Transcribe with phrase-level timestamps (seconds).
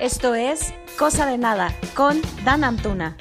[0.00, 3.16] Esto es Cosa de Nada con Dan Antuna.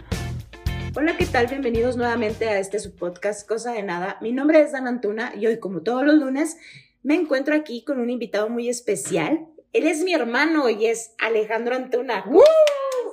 [0.93, 1.47] Hola, ¿qué tal?
[1.47, 4.17] Bienvenidos nuevamente a este subpodcast Cosa de Nada.
[4.19, 6.57] Mi nombre es Dan Antuna y hoy, como todos los lunes,
[7.01, 9.47] me encuentro aquí con un invitado muy especial.
[9.71, 12.25] Él es mi hermano y es Alejandro Antuna.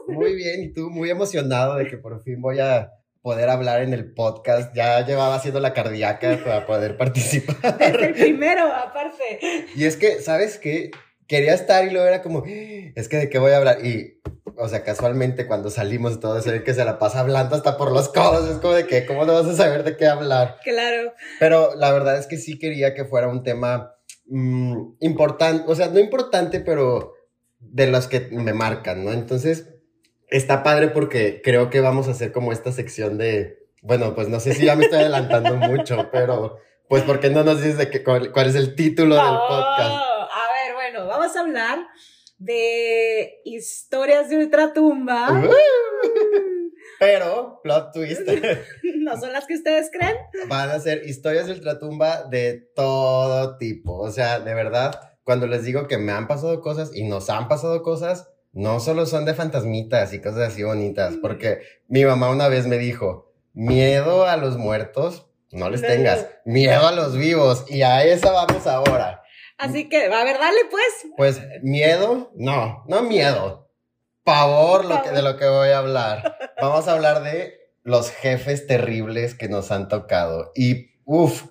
[0.08, 3.94] Muy bien, y tú muy emocionado de que por fin voy a poder hablar en
[3.94, 4.74] el podcast.
[4.74, 7.78] Ya llevaba haciendo la cardíaca para poder participar.
[7.78, 9.68] Desde el primero, aparte.
[9.76, 10.90] Y es que, ¿sabes qué?
[11.32, 13.82] Quería estar y luego era como, es que de qué voy a hablar.
[13.82, 14.20] Y,
[14.54, 17.90] o sea, casualmente cuando salimos todo se ve que se la pasa hablando hasta por
[17.90, 18.50] los codos.
[18.50, 20.58] Es como de que, ¿cómo no vas a saber de qué hablar?
[20.62, 21.14] Claro.
[21.40, 23.94] Pero la verdad es que sí quería que fuera un tema
[24.26, 27.14] mm, importante, o sea, no importante, pero
[27.60, 29.10] de los que me marcan, ¿no?
[29.12, 29.70] Entonces,
[30.28, 34.38] está padre porque creo que vamos a hacer como esta sección de, bueno, pues no
[34.38, 36.58] sé si ya me estoy adelantando mucho, pero
[36.90, 39.94] pues ¿por qué no nos dices de que, cuál, cuál es el título del podcast?
[39.94, 40.11] Oh,
[41.02, 41.86] bueno, vamos a hablar
[42.38, 45.32] de historias de ultratumba.
[45.32, 45.50] Uh.
[46.98, 48.28] Pero, plot twist,
[49.00, 50.16] ¿No son las que ustedes creen?
[50.48, 53.98] van a ser historias de ultratumba de todo tipo.
[53.98, 57.48] O sea, de verdad, cuando les digo que me han pasado cosas y nos han
[57.48, 62.48] pasado cosas, no solo son de fantasmitas y cosas así bonitas, porque mi mamá una
[62.48, 67.82] vez me dijo, miedo a los muertos, no les tengas, miedo a los vivos, y
[67.82, 69.21] a esa vamos ahora.
[69.62, 70.84] Así que, a ver, dale pues.
[71.16, 73.70] Pues miedo, no, no miedo,
[74.24, 76.36] pavor lo que, de lo que voy a hablar.
[76.60, 80.50] Vamos a hablar de los jefes terribles que nos han tocado.
[80.56, 81.44] Y, uff,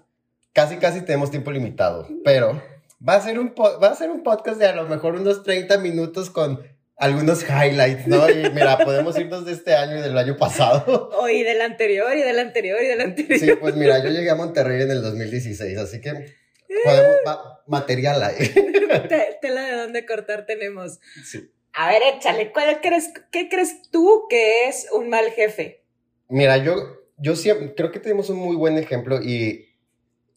[0.52, 2.62] casi, casi tenemos tiempo limitado, pero
[3.08, 5.78] va a ser un, va a ser un podcast de a lo mejor unos 30
[5.78, 6.62] minutos con
[6.98, 8.30] algunos highlights, ¿no?
[8.30, 11.10] Y mira, podemos irnos de este año y del año pasado.
[11.18, 13.40] Oh, y del anterior, y del anterior, y del anterior.
[13.40, 16.41] Sí, pues mira, yo llegué a Monterrey en el 2016, así que
[16.84, 18.36] podemos, va- material ahí.
[19.10, 21.00] Te- Tela de dónde cortar tenemos.
[21.24, 21.50] Sí.
[21.74, 25.84] A ver, échale, ¿cuál crees, ¿qué crees tú que es un mal jefe?
[26.28, 26.76] Mira, yo,
[27.18, 29.70] yo siempre, creo que tenemos un muy buen ejemplo y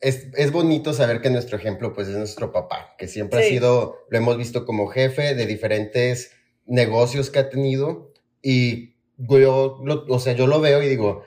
[0.01, 3.47] es, es bonito saber que nuestro ejemplo pues es nuestro papá, que siempre Sí.
[3.47, 6.33] ha sido, lo hemos visto como jefe de diferentes
[6.67, 8.13] negocios que ha tenido
[8.43, 11.25] y yo, lo- o sea, yo lo veo y digo,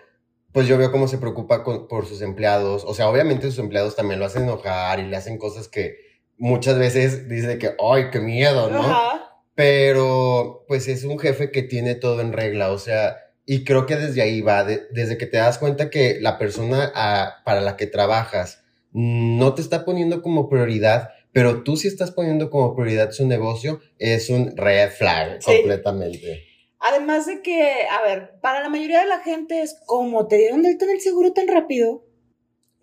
[0.51, 3.95] pues yo veo cómo se preocupa con- por sus empleados, o sea, obviamente sus empleados
[3.95, 5.95] también lo hacen enojar y le hacen cosas que
[6.37, 8.79] muchas veces dice que, ay, qué miedo, ¿no?
[8.81, 9.23] Ajá.
[9.55, 13.95] pero pues es un jefe que tiene todo en regla, o sea, y creo que
[13.95, 17.75] desde ahí va, de- desde que te das cuenta que la persona a- para la
[17.75, 23.09] que trabajas no te está poniendo como prioridad, pero tú sí estás poniendo como prioridad
[23.11, 25.51] su negocio, es un red flag Sí.
[25.51, 26.43] completamente.
[26.79, 30.61] Además de que, a ver, para la mayoría de la gente es como te dieron
[30.61, 32.03] de alta en el seguro tan rápido.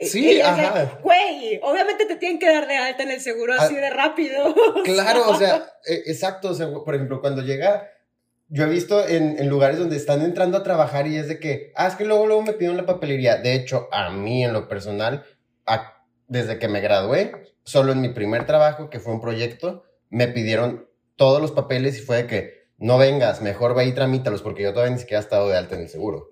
[0.01, 0.99] Sí, es de, ajá.
[1.03, 4.55] Güey, obviamente te tienen que dar de alta en el seguro así Ah, de rápido.
[4.85, 7.89] Claro, o sea, e- exacto, o sea, por ejemplo, cuando llega,
[8.49, 11.73] yo he visto en, en lugares donde están entrando a trabajar y es de que,
[11.77, 13.37] ah, es que luego, luego me pidieron la papelería.
[13.37, 15.25] De hecho, a mí en lo personal,
[15.67, 20.27] a- desde que me gradué, solo en mi primer trabajo, que fue un proyecto, me
[20.27, 24.63] pidieron todos los papeles y fue de que, no vengas, mejor ve y tramítalos porque
[24.63, 26.29] yo todavía ni siquiera he estado de alta en el seguro.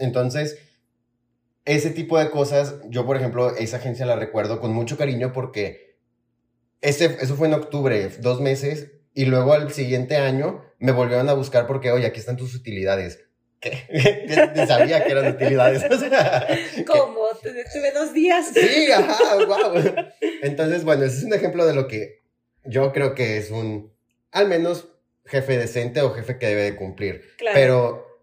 [0.00, 0.58] Entonces,
[1.64, 5.96] ese tipo de cosas, yo por ejemplo, esa agencia la recuerdo con mucho cariño porque
[6.80, 11.34] ese, eso fue en octubre, dos meses, y luego al siguiente año me volvieron a
[11.34, 13.20] buscar porque, oye, aquí están tus utilidades.
[13.60, 13.84] ¿Qué?
[14.66, 15.84] Sabía que eran utilidades.
[15.90, 16.46] O sea,
[16.76, 17.26] que- ¿Cómo?
[17.42, 18.46] Tuve dos días.
[18.54, 19.74] Sí, ajá, wow.
[20.42, 22.20] Entonces, bueno, ese es un ejemplo de lo que
[22.64, 23.92] yo creo que es un,
[24.32, 24.88] al menos,
[25.30, 27.22] jefe decente o jefe que debe de cumplir.
[27.38, 27.54] Claro.
[27.54, 28.20] Pero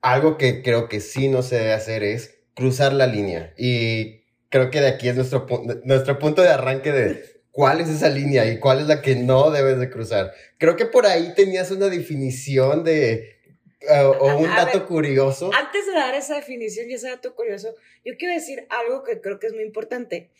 [0.00, 3.52] algo que creo que sí no se debe hacer es cruzar la línea.
[3.56, 7.88] Y creo que de aquí es nuestro, pu- nuestro punto de arranque de cuál es
[7.88, 10.32] esa línea y cuál es la que no debes de cruzar.
[10.58, 13.36] Creo que por ahí tenías una definición de...
[13.80, 15.50] eh, o un A dato ver, curioso.
[15.54, 17.74] Antes de dar esa definición y ese dato curioso,
[18.04, 20.30] yo quiero decir algo que creo que es muy importante.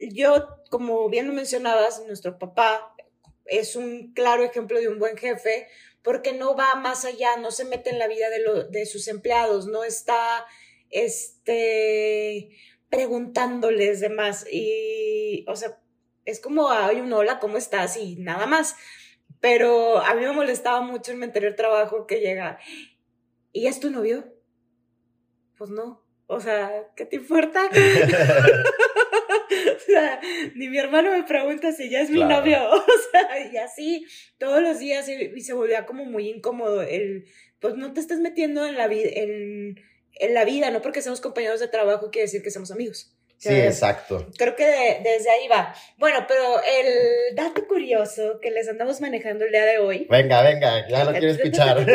[0.00, 2.94] Yo, como bien lo mencionabas, nuestro papá
[3.48, 5.68] es un claro ejemplo de un buen jefe
[6.02, 9.08] porque no va más allá, no se mete en la vida de, lo- de sus
[9.08, 10.46] empleados, no está
[10.90, 12.50] este,
[12.88, 14.46] preguntándoles demás.
[14.50, 15.78] Y, o sea,
[16.24, 17.96] es como, ay, un hola, ¿cómo estás?
[17.96, 18.76] Y nada más.
[19.40, 22.58] Pero a mí me molestaba mucho en mi anterior trabajo que llega,
[23.52, 24.24] ¿y es tu novio?
[25.56, 26.04] Pues no.
[26.26, 27.68] O sea, ¿qué te importa?
[29.76, 30.20] o sea,
[30.54, 32.40] ni mi hermano me pregunta si ya es mi Claro.
[32.40, 32.58] novio.
[32.72, 34.06] O sea, y así
[34.38, 37.24] todos los días y, y se volvía como muy incómodo el,
[37.60, 39.80] pues no te estás metiendo en la vida, en,
[40.14, 43.14] en la vida, no porque seamos compañeros de trabajo quiere decir que somos amigos.
[43.38, 44.26] Sí, exacto.
[44.36, 45.72] Creo que desde ahí va.
[45.96, 50.08] Bueno, pero el dato curioso que les andamos manejando el día de hoy.
[50.10, 51.86] Venga, venga, ya lo quiero escuchar.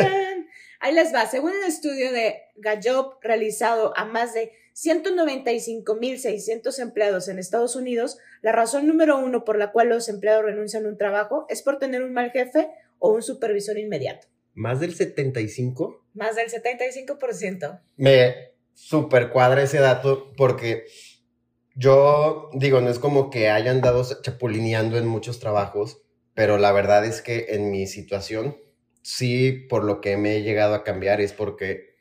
[0.79, 1.25] Ahí les va.
[1.25, 8.51] Según un estudio de Gallup realizado a más de 195.600 empleados en Estados Unidos, la
[8.51, 12.03] razón número uno por la cual los empleados renuncian a un trabajo es por tener
[12.03, 14.27] un mal jefe o un supervisor inmediato.
[14.55, 16.05] ¿Más del 75?
[16.13, 17.81] Más del 75%.
[17.97, 20.85] Me super cuadra ese dato porque
[21.75, 26.03] yo digo, no es como que haya andado chapulineando en muchos trabajos,
[26.33, 28.57] pero la verdad es que en mi situación,
[29.01, 31.95] sí, por lo que me he llegado a cambiar es porque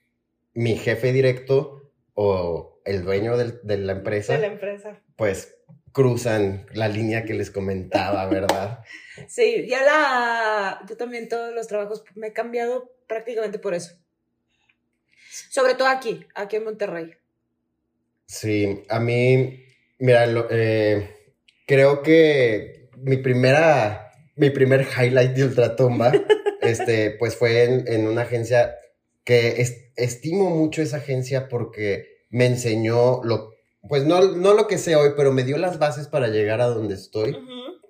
[0.55, 1.82] mi jefe directo
[2.15, 5.57] o el dueño de la empresa, de la empresa, pues
[5.93, 8.81] cruzan la línea que les comentaba, ¿verdad?
[9.29, 13.97] sí, ya la, yo también todos los trabajos me he cambiado prácticamente por eso.
[15.51, 17.15] Sobre todo aquí, aquí en Monterrey.
[18.27, 19.65] Sí, a mí,
[19.99, 21.11] mira, eh,
[21.67, 26.13] creo que mi primera, mi primer highlight de Ultratumba,
[26.63, 28.77] este, pues fue en, una agencia
[29.25, 29.65] que
[29.97, 33.53] estimo mucho esa agencia porque me enseñó lo,
[33.89, 36.67] pues no, no lo que sé hoy, pero me dio las bases para llegar a
[36.67, 37.37] donde estoy.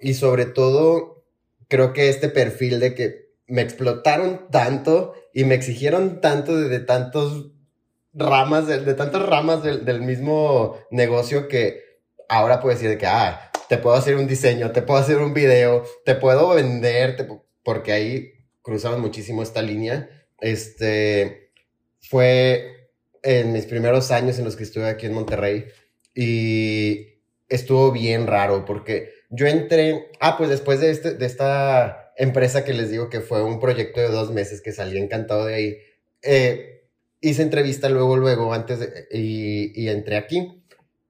[0.00, 1.24] Y sobre todo,
[1.68, 7.52] creo que este perfil de que me explotaron tanto y me exigieron tanto de, tantos
[8.14, 11.80] ramas, de, de tantas ramas del, mismo negocio que
[12.28, 15.34] ahora puedo decir de que, ah, te puedo hacer un diseño, te puedo hacer un
[15.34, 17.16] video, te puedo vender,
[17.62, 18.32] porque ahí
[18.62, 20.08] cruzamos muchísimo esta línea.
[20.42, 21.52] Este,
[22.00, 22.90] fue
[23.22, 25.66] en mis primeros años en los que estuve aquí en Monterrey
[26.14, 32.64] y estuvo bien raro porque yo entré, ah, pues después de, este, de esta empresa
[32.64, 35.78] que les digo que fue un proyecto de dos meses que salí encantado de ahí.
[36.22, 36.88] Eh,
[37.20, 40.62] hice entrevista luego, luego, antes de, y, y entré aquí.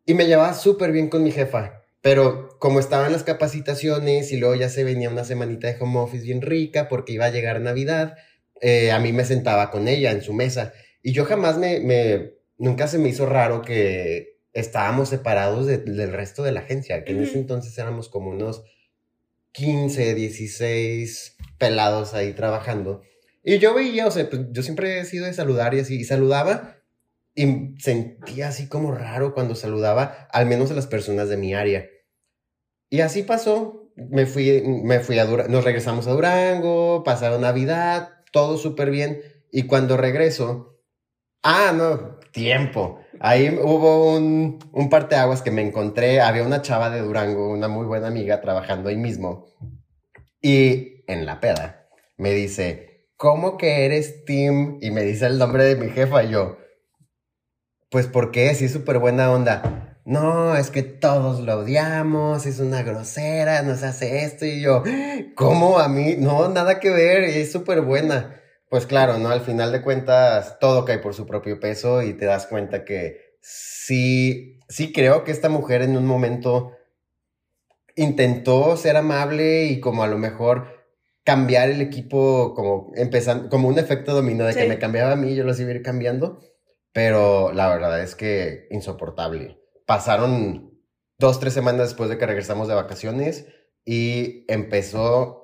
[0.04, 1.82] Y me llevaba súper bien con mi jefa.
[2.02, 6.24] Pero como estaban las capacitaciones y luego ya se venía una semanita de home office
[6.24, 8.16] bien rica porque iba a llegar Navidad,
[8.62, 10.72] eh, a mí me sentaba con ella en su mesa.
[11.02, 16.42] Y yo jamás me, me nunca se me hizo raro que estábamos separados del resto
[16.44, 18.64] de la agencia, que en ese entonces éramos como unos
[19.52, 23.02] 15, 16 pelados ahí trabajando.
[23.42, 26.04] Y yo veía, o sea, pues yo siempre he sido de saludar y así, y
[26.04, 26.76] saludaba
[27.34, 31.88] y sentía así como raro cuando saludaba, al menos a las personas de mi área.
[32.90, 38.21] Y así pasó, me fui, me fui a Durango, nos regresamos a Durango, pasaron Navidad,
[38.32, 40.80] todo súper bien, y cuando regreso,
[41.42, 42.98] ah, no, tiempo.
[43.20, 46.20] Ahí hubo un, un parteaguas que me encontré.
[46.20, 49.46] Había una chava de Durango, una muy buena amiga, trabajando ahí mismo.
[50.40, 54.78] Y en la peda me dice, ¿cómo que eres Tim?
[54.80, 56.24] Y me dice el nombre de mi jefa.
[56.24, 56.58] Y yo,
[57.90, 58.54] pues, ¿por qué?
[58.54, 59.91] Sí, súper buena onda.
[60.04, 64.44] No, es que todos lo odiamos, es una grosera, nos hace esto.
[64.44, 64.82] Y yo,
[65.36, 66.16] ¿cómo a mí?
[66.18, 68.40] No, nada que ver, es súper buena.
[68.68, 69.28] Pues claro, ¿no?
[69.28, 73.36] Al final de cuentas, todo cae por su propio peso y te das cuenta que
[73.40, 76.72] sí, sí creo que esta mujer en un momento
[77.94, 80.82] intentó ser amable y como a lo mejor
[81.24, 85.36] cambiar el equipo como empezando, como un efecto dominó de que me cambiaba a mí,
[85.36, 86.40] yo los iba a ir cambiando,
[86.92, 89.61] pero la verdad es que insoportable.
[89.86, 90.78] Pasaron
[91.18, 93.46] dos, tres semanas después de que regresamos de vacaciones
[93.84, 95.42] y empezó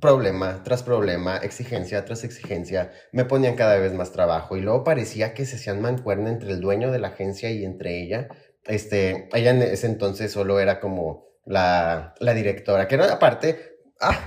[0.00, 5.34] problema tras problema, exigencia tras exigencia, me ponían cada vez más trabajo y luego parecía
[5.34, 8.28] que se hacían mancuerna entre el dueño de la agencia y entre ella.
[8.64, 14.26] Este, ella en ese entonces solo era como la, la directora, que era aparte, ah,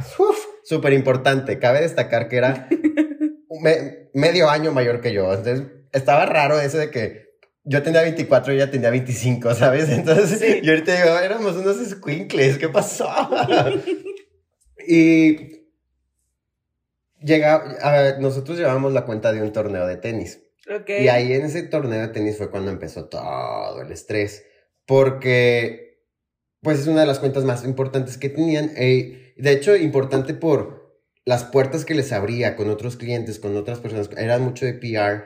[0.63, 1.59] súper importante.
[1.59, 2.69] Cabe destacar que era
[4.13, 5.33] medio año mayor que yo.
[5.33, 7.22] Entonces, estaba raro eso de que
[7.65, 9.89] yo tenía 24 y ella tenía 25, ¿sabes?
[9.89, 13.09] Entonces, yo ahorita digo, éramos unos squinkles, ¿qué pasó?
[14.87, 15.63] y
[17.21, 20.39] llega, a ver, nosotros llevamos la cuenta de un torneo de tenis.
[20.87, 24.45] Y ahí en ese torneo de tenis fue cuando empezó todo el estrés.
[24.85, 26.05] Porque,
[26.61, 28.71] pues es una de las cuentas más importantes que tenían.
[28.77, 33.79] Eh, de hecho, importante por las puertas que les abría con otros clientes, con otras
[33.79, 34.09] personas.
[34.17, 35.25] Era mucho de PR.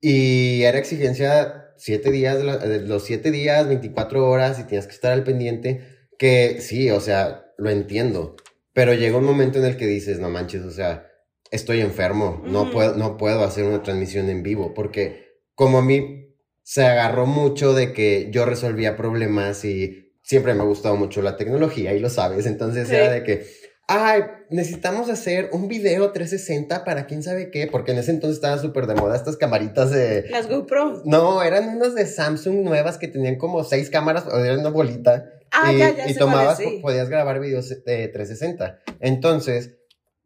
[0.00, 5.24] Y era exigencia siete días, los siete días, 24 horas y tenías que estar al
[5.24, 6.08] pendiente.
[6.18, 8.36] Que sí, o sea, lo entiendo.
[8.72, 11.10] Pero llega un momento en el que dices, no manches, o sea,
[11.50, 16.36] estoy enfermo, no, puedo, no puedo hacer una transmisión en vivo, porque como a mí
[16.62, 21.36] se agarró mucho de que yo resolvía problemas y siempre me ha gustado mucho la
[21.36, 23.46] tecnología y lo sabes, entonces era de que,
[23.92, 28.60] ay, necesitamos hacer un video 360 para quién sabe qué, porque en ese entonces estaban
[28.60, 30.26] súper de moda estas camaritas de...
[30.30, 31.02] Las GoPro.
[31.04, 35.32] No, eran unas de Samsung nuevas que tenían como seis cámaras, o eran una bolita.
[35.50, 36.78] Ah, y, ya, ya y tomabas, sí.
[36.80, 38.78] podías grabar videos de 360.
[39.00, 39.78] Entonces,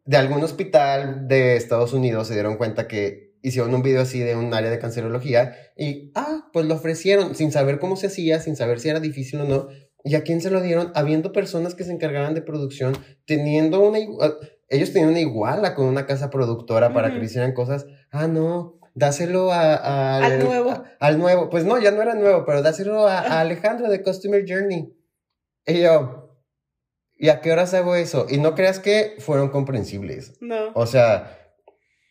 [0.04, 4.36] de algún hospital de Estados Unidos se dieron cuenta que hicieron un video así de
[4.36, 8.56] un área de cancerología y, ah, pues lo ofrecieron sin saber cómo se hacía, sin
[8.56, 9.68] saber si era difícil o no.
[10.04, 10.92] ¿Y a quién se lo dieron?
[10.94, 12.94] Habiendo personas que se encargaban de producción,
[13.26, 13.98] teniendo una...
[14.20, 14.34] ah,
[14.68, 17.20] Ellos tenían una iguala con una casa productora para que Ujú.
[17.20, 17.86] le hicieran cosas.
[18.10, 20.70] Ah, no, dáselo a, a- Al nuevo.
[20.70, 21.48] a- al nuevo.
[21.48, 24.94] Pues no, ya no era nuevo, pero dáselo a, a Alejandro de Customer Journey.
[25.66, 26.38] Y yo,
[27.16, 28.26] ¿y a qué horas hago eso?
[28.28, 30.34] Y no creas que fueron comprensibles.
[30.42, 30.70] No.
[30.74, 31.38] O sea,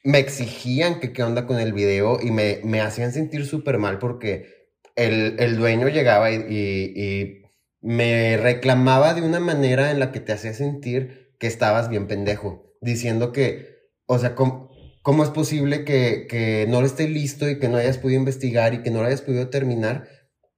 [0.04, 4.00] me exigían que qué onda con el video y me, me hacían sentir súper mal
[4.00, 4.48] porque
[4.96, 7.43] el, el dueño llegaba y, y- y
[7.84, 12.74] me reclamaba de una manera en la que te hacía sentir que estabas bien pendejo,
[12.82, 13.68] diciendo que,
[14.06, 14.72] o sea, ¿cómo,
[15.02, 18.82] cómo es posible que, que no esté listo y que no hayas podido investigar y
[18.82, 20.08] que no lo hayas podido terminar?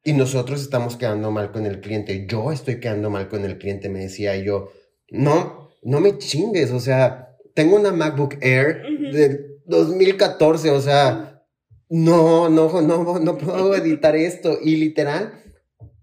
[0.03, 2.27] Y nosotros estamos quedando mal con el cliente.
[2.29, 4.70] Yo estoy quedando mal con el cliente, me decía y yo.
[5.10, 6.70] No, no me chingues.
[6.70, 10.70] O sea, tengo una MacBook Air del 2014.
[10.70, 11.44] O sea,
[11.89, 14.60] no, no, no, no puedo editar esto.
[14.62, 15.34] Y literal,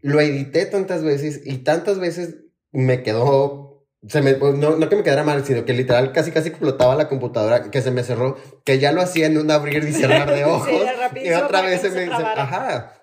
[0.02, 2.36] lo edité tantas veces y tantas veces
[2.70, 3.86] me quedó.
[4.06, 6.96] Se me, pues, no, no que me quedara mal, sino que literal casi casi explotaba
[6.96, 10.34] la computadora, que se me cerró, que ya lo hacía en un abrir y cerrar
[10.34, 10.68] de ojos.
[11.14, 12.06] Sí, y otra vez se me.
[12.06, 12.94] se ajá.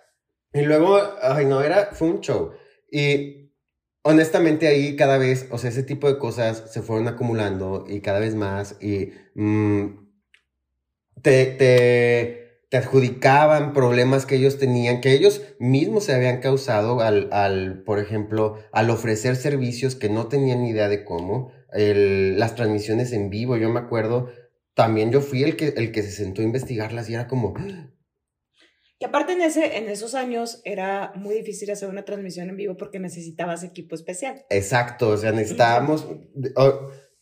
[0.53, 2.51] Y luego, ay, no, era, fue un show.
[2.91, 3.39] Y
[4.01, 8.19] honestamente ahí cada vez, o sea, ese tipo de cosas se fueron acumulando y cada
[8.19, 10.09] vez más y mm,
[11.21, 17.29] te, te, te adjudicaban problemas que ellos tenían, que ellos mismos se habían causado al,
[17.31, 22.55] al por ejemplo, al ofrecer servicios que no tenían ni idea de cómo, el- las
[22.55, 24.29] transmisiones en vivo, yo me acuerdo,
[24.75, 27.55] también yo fui el que, el que se sentó a investigarlas y era como,
[29.01, 32.75] Y aparte en, ese, en esos años era muy difícil hacer una transmisión en vivo
[32.75, 34.43] porque necesitabas equipo especial.
[34.49, 36.05] exacto, o sea, necesitábamos,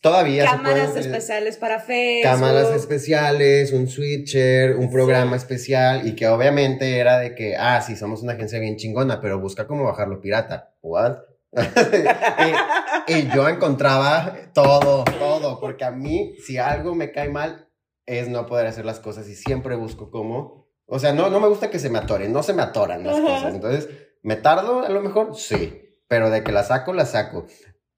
[0.00, 2.30] todavía se Cámaras pueden- especiales para Facebook.
[2.30, 4.92] cámaras especiales, un switcher, un Sí.
[4.92, 9.20] programa especial y que obviamente era de que, ah, sí, somos una agencia bien chingona,
[9.20, 10.74] pero busca cómo bajarlo pirata.
[10.82, 11.16] ¿What?
[13.08, 17.68] y, y yo encontraba todo, todo, porque a mí, si algo me cae mal,
[18.06, 20.66] es no poder hacer las cosas y siempre busco cómo.
[20.86, 23.16] O sea, no, no me gusta que se me atoren, no se me atoran las
[23.18, 23.26] Ajá.
[23.26, 23.54] cosas.
[23.54, 23.88] Entonces,
[24.22, 25.34] ¿me tardo a lo mejor?
[25.36, 27.46] Sí, pero de que la saco, la saco.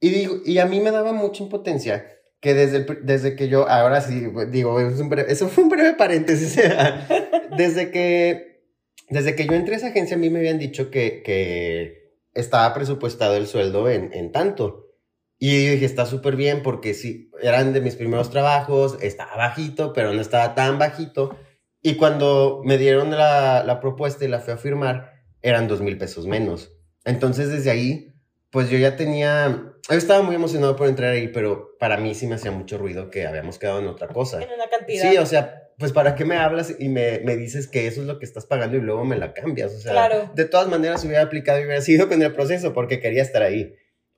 [0.01, 2.07] Y digo, y a mí me daba mucha impotencia
[2.41, 5.71] que desde, el desde que yo, ahora sí, digo, es un breve- eso fue un
[5.71, 6.57] breve paréntesis,
[7.57, 8.63] desde que,
[9.11, 12.73] desde que yo entré a esa agencia, a mí me habían dicho que, que estaba
[12.75, 14.87] presupuestado el sueldo en, en tanto.
[15.39, 19.93] Y yo dije, está súper bien porque sí, eran de mis primeros trabajos, estaba bajito,
[19.93, 21.37] pero no estaba tan bajito.
[21.83, 25.97] Y cuando me dieron la, la propuesta y la fui a firmar, eran dos mil
[25.97, 26.73] pesos menos.
[27.07, 28.10] Entonces desde ahí,
[28.51, 32.27] pues yo ya tenía, yo estaba muy emocionado por entrar ahí, pero para mí sí
[32.27, 34.43] me hacía mucho ruido que habíamos quedado en otra cosa.
[34.43, 35.11] En una cantidad.
[35.11, 38.07] Sí, o sea, pues para qué me hablas y me, me dices que eso es
[38.07, 39.73] lo que estás pagando y luego me la cambias.
[39.73, 40.31] O sea, Claro.
[40.35, 43.75] de todas maneras hubiera aplicado y hubiera sido con el proceso porque quería estar ahí.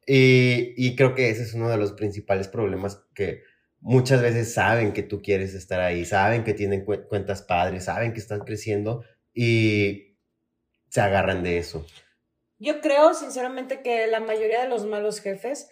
[0.07, 3.43] Y, y creo que ese es uno de los principales problemas que
[3.81, 8.13] muchas veces saben que tú quieres estar ahí, saben que tienen cu- cuentas padres, saben
[8.13, 10.17] que están creciendo y
[10.89, 11.87] se agarran de eso.
[12.63, 15.69] Yo creo, sinceramente, que la mayoría de los malos jefes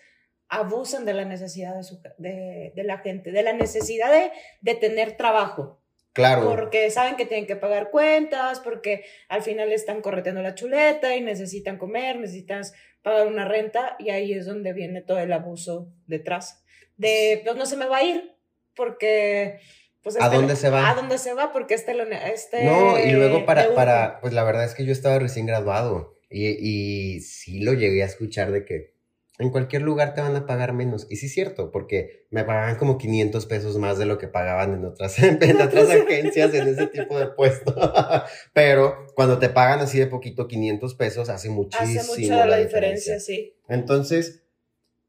[0.49, 4.75] abusan de la necesidad de, su- de, de la gente, de la necesidad de, de
[4.75, 5.81] tener trabajo,
[6.13, 6.49] Claro.
[6.49, 11.21] porque saben que tienen que pagar cuentas, porque al final están correteando la chuleta y
[11.21, 12.63] necesitan comer, necesitan
[13.03, 16.65] pagar una renta y ahí es donde viene todo el abuso detrás.
[16.97, 18.35] De, pues no se me va a ir
[18.75, 19.61] porque...
[20.03, 20.91] Pues, ¿A este- dónde se va?
[20.91, 21.53] ¿A dónde se va?
[21.53, 21.93] Porque este...
[22.25, 26.17] este No, y luego para, para, pues la verdad es que yo estaba recién graduado
[26.31, 28.95] y, y sí lo llegué a escuchar de que
[29.41, 31.07] en cualquier lugar te van a pagar menos.
[31.09, 34.75] Y sí es cierto, porque me pagaban como 500 pesos más de lo que pagaban
[34.75, 37.75] en otras, en otras agencias en ese tipo de puesto.
[38.53, 43.19] Pero cuando te pagan así de poquito 500 pesos, hace muchísimo Hace mucho la, diferencia,
[43.19, 43.55] sí.
[43.69, 44.43] entonces,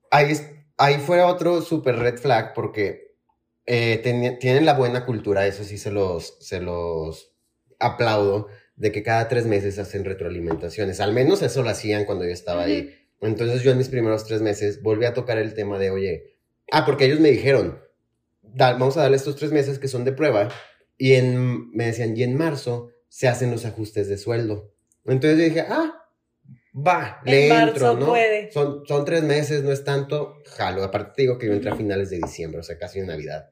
[0.10, 0.34] ahí,
[0.78, 3.12] ahí fue otro super red flag porque
[3.66, 3.98] eh,
[4.40, 7.34] tienen la buena cultura, eso sí se los, se los
[7.80, 8.48] aplaudo,
[8.82, 11.00] de que cada tres meses hacen retroalimentaciones.
[11.00, 12.96] Al menos eso lo hacían cuando yo estaba ahí.
[13.22, 16.36] Entonces yo en mis primeros tres meses volví a tocar el tema de, oye,
[16.72, 17.80] ah, porque ellos me dijeron,
[18.42, 20.50] "Da- vamos a darle estos tres meses que son de prueba
[20.98, 24.74] y en, me decían, y en marzo se hacen los ajustes de sueldo.
[25.06, 25.94] Entonces yo dije, ah,
[26.76, 28.06] va, En le marzo entro, ¿no?
[28.08, 28.52] puede.
[28.52, 30.84] Son, son tres meses, no es tanto, jalo.
[30.84, 33.52] Aparte te digo que yo entré a finales de diciembre, o sea, casi en Navidad.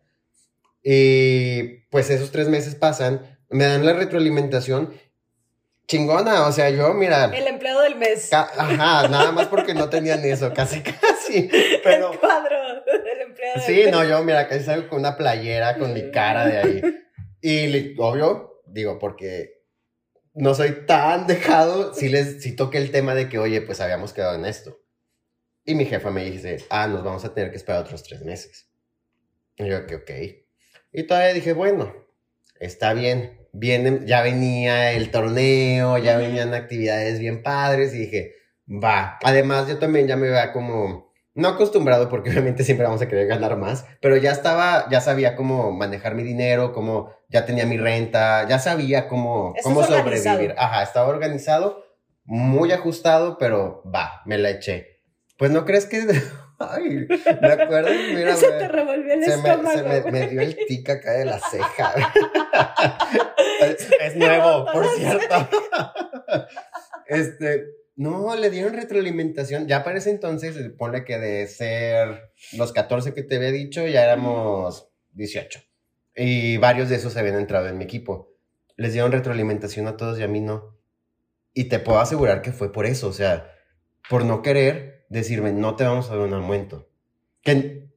[0.83, 4.93] Y pues esos tres meses pasan, me dan la retroalimentación
[5.89, 8.31] chingona, o sea, yo, mira, El empleado del mes.
[8.31, 11.49] ajá, nada más porque no tenían eso, casi, casi.
[11.83, 13.91] Pero El cuadro del empleado del sí, mes.
[13.91, 16.81] no, yo, mira, casi salgo con una playera con mi cara de ahí.
[17.41, 19.63] Y obvio, digo, porque
[20.35, 24.13] no soy tan dejado, sí les, sí toqué el tema de que, oye, pues habíamos
[24.13, 24.79] quedado en esto.
[25.65, 28.69] Y mi jefa me dice, ah, nos vamos a tener que esperar otros tres meses.
[29.57, 30.11] Y yo, que ok.
[30.91, 31.93] Y todavía dije, bueno,
[32.59, 33.38] está bien.
[33.53, 38.33] Viene, ya venía el torneo, ya venían actividades bien padres y dije,
[38.67, 39.17] va.
[39.23, 43.27] Además, yo también ya me veía como, no acostumbrado porque obviamente siempre vamos a querer
[43.27, 47.77] ganar más, pero ya estaba, ya sabía cómo manejar mi dinero, cómo ya tenía mi
[47.77, 50.37] renta, ya sabía cómo, cómo organizado.
[50.37, 50.55] sobrevivir.
[50.57, 51.83] Ajá, estaba organizado,
[52.23, 54.98] muy ajustado, pero va, me la eché.
[55.39, 56.05] Pues no crees que...
[56.59, 57.07] Ay,
[57.41, 59.77] me acuerdo, mira, Se me- te revolvió el se me, estómago.
[59.77, 61.93] se me- me dio el tic acá de la ceja.
[63.61, 65.47] es, es nuevo, por cierto.
[67.07, 67.65] este,
[67.95, 69.67] no, le dieron retroalimentación.
[69.69, 73.87] Ya para ese entonces, se pone que de ser los 14 que te había dicho,
[73.87, 75.61] ya éramos 18.
[76.15, 78.33] Y varios de esos habían entrado en mi equipo.
[78.75, 80.77] Les dieron retroalimentación a todos y a mí no.
[81.53, 83.49] Y te puedo asegurar que fue por eso, o sea,
[84.09, 86.87] por no querer decirme, no te vamos a dar un aumento.
[87.41, 87.89] Que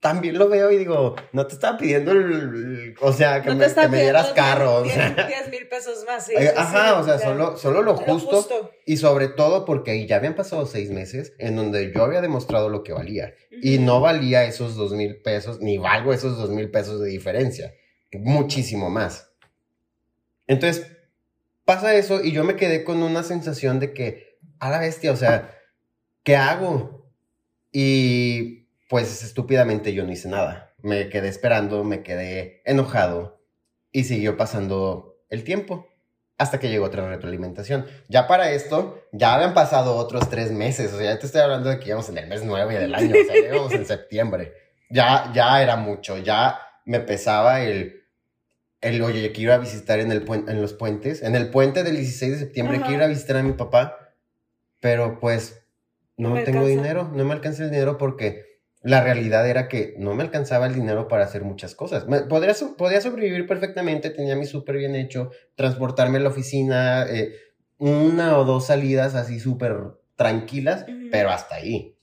[0.00, 3.66] también lo veo y digo, no te estaba pidiendo el, o sea, que, No me,
[3.66, 5.10] que me dieras carro, o sea.
[5.10, 6.26] 10 mil pesos más.
[6.26, 10.16] sí, Ajá, sí, o sea, solo, solo lo lo justo, y sobre todo porque ya
[10.16, 14.44] habían pasado seis meses en donde yo había demostrado lo que valía y no valía
[14.44, 17.74] esos dos mil pesos, ni valgo esos dos mil pesos de diferencia,
[18.12, 19.32] muchísimo más.
[20.46, 20.86] Entonces,
[21.64, 25.16] pasa eso y yo me quedé con una sensación de que, a la bestia, o
[25.16, 25.57] sea,
[26.28, 27.10] ¿qué hago?
[27.72, 30.74] Y pues estúpidamente yo no hice nada.
[30.82, 33.40] Me quedé esperando, me quedé enojado
[33.92, 35.88] y siguió pasando el tiempo
[36.36, 37.86] hasta que llegó otra retroalimentación.
[38.08, 40.92] Ya para esto, ya habían pasado otros tres meses.
[40.92, 43.14] O sea, ya te estoy hablando de que íbamos en el mes nueve del año.
[43.18, 44.52] O sea, íbamos en septiembre.
[44.90, 46.18] Ya, ya era mucho.
[46.18, 48.02] Ya me pesaba el,
[48.82, 51.22] el oye, que iba a visitar en, el en los puentes.
[51.22, 53.96] En el puente del 16 de septiembre que iba a visitar a mi papá.
[54.78, 55.64] Pero pues
[56.18, 56.82] no, No me tengo alcanza.
[56.82, 57.10] dinero.
[57.14, 58.44] No me alcanza el dinero porque
[58.82, 62.06] la realidad era que no me alcanzaba el dinero para hacer muchas cosas.
[62.06, 67.32] Me- podría, podía sobrevivir perfectamente, tenía mi súper bien hecho, transportarme a la oficina, eh,
[67.78, 69.76] una o dos salidas así súper
[70.16, 71.96] tranquilas, pero hasta ahí.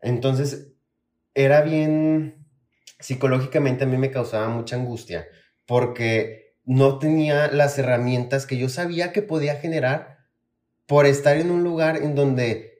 [0.00, 0.72] Entonces,
[1.34, 2.46] era bien,
[3.00, 5.26] psicológicamente a mí me causaba mucha angustia
[5.66, 10.18] porque no tenía las herramientas que yo sabía que podía generar
[10.86, 12.71] por estar en un lugar en donde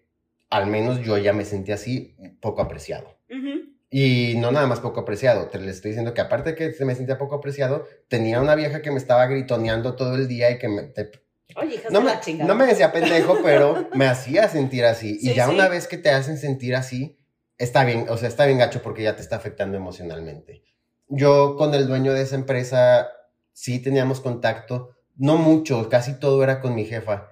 [0.52, 3.16] al menos yo ya me sentía así poco apreciado.
[3.30, 3.72] Ujú.
[3.90, 6.84] Y no nada más poco apreciado, te les estoy diciendo que aparte de que se
[6.84, 10.58] me sentía poco apreciado, tenía una vieja que me estaba gritoneando todo el día y
[10.58, 11.10] que me, te-
[11.56, 15.16] Oye, hijas no, me, la no me decía pendejo, pero me hacía sentir así.
[15.22, 15.54] y Sí, ya sí.
[15.54, 17.18] una vez que te hacen sentir así,
[17.56, 20.62] está bien, o sea, está bien gacho porque ya te está afectando emocionalmente.
[21.08, 23.08] Yo con el dueño de esa empresa
[23.52, 27.28] sí teníamos contacto, no mucho, casi todo era con mi jefa.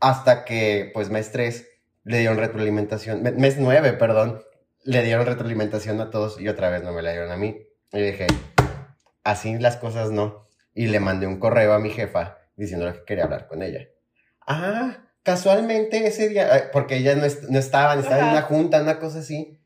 [0.00, 1.66] Hasta que, pues, mes 3
[2.08, 4.40] le dieron retroalimentación, me- mes 9, perdón,
[4.84, 7.58] le dieron retroalimentación a todos y otra vez no me la dieron a mí.
[7.92, 8.26] Y dije,
[9.24, 10.46] así las cosas no.
[10.74, 13.86] Y le mandé un correo a mi jefa diciéndole que quería hablar con ella.
[14.46, 18.98] Ah, casualmente ese día, porque ella no, est- no estaba, estaba en una junta, una
[18.98, 19.58] cosa así.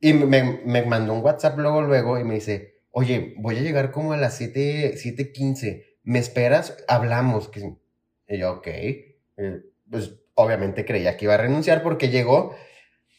[0.00, 3.90] Y me, me mandó un WhatsApp luego, luego y me dice, oye, voy a llegar
[3.90, 5.84] como a las 7, 7.15.
[6.04, 6.76] ¿Me esperas?
[6.86, 7.50] Hablamos.
[8.28, 8.66] Y yo, ok.
[8.68, 9.12] Eh,
[9.90, 12.54] pues obviamente creía que iba a renunciar porque llegó.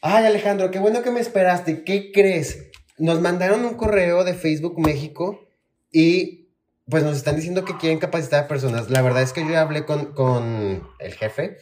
[0.00, 1.84] Ay, Alejandro, qué bueno que me esperaste.
[1.84, 2.70] ¿Qué crees?
[2.96, 5.46] Nos mandaron un correo de Facebook México
[5.92, 6.48] y
[6.88, 8.88] pues nos están diciendo que quieren capacitar a personas.
[8.88, 11.58] La verdad es que yo ya hablé con, con el jefe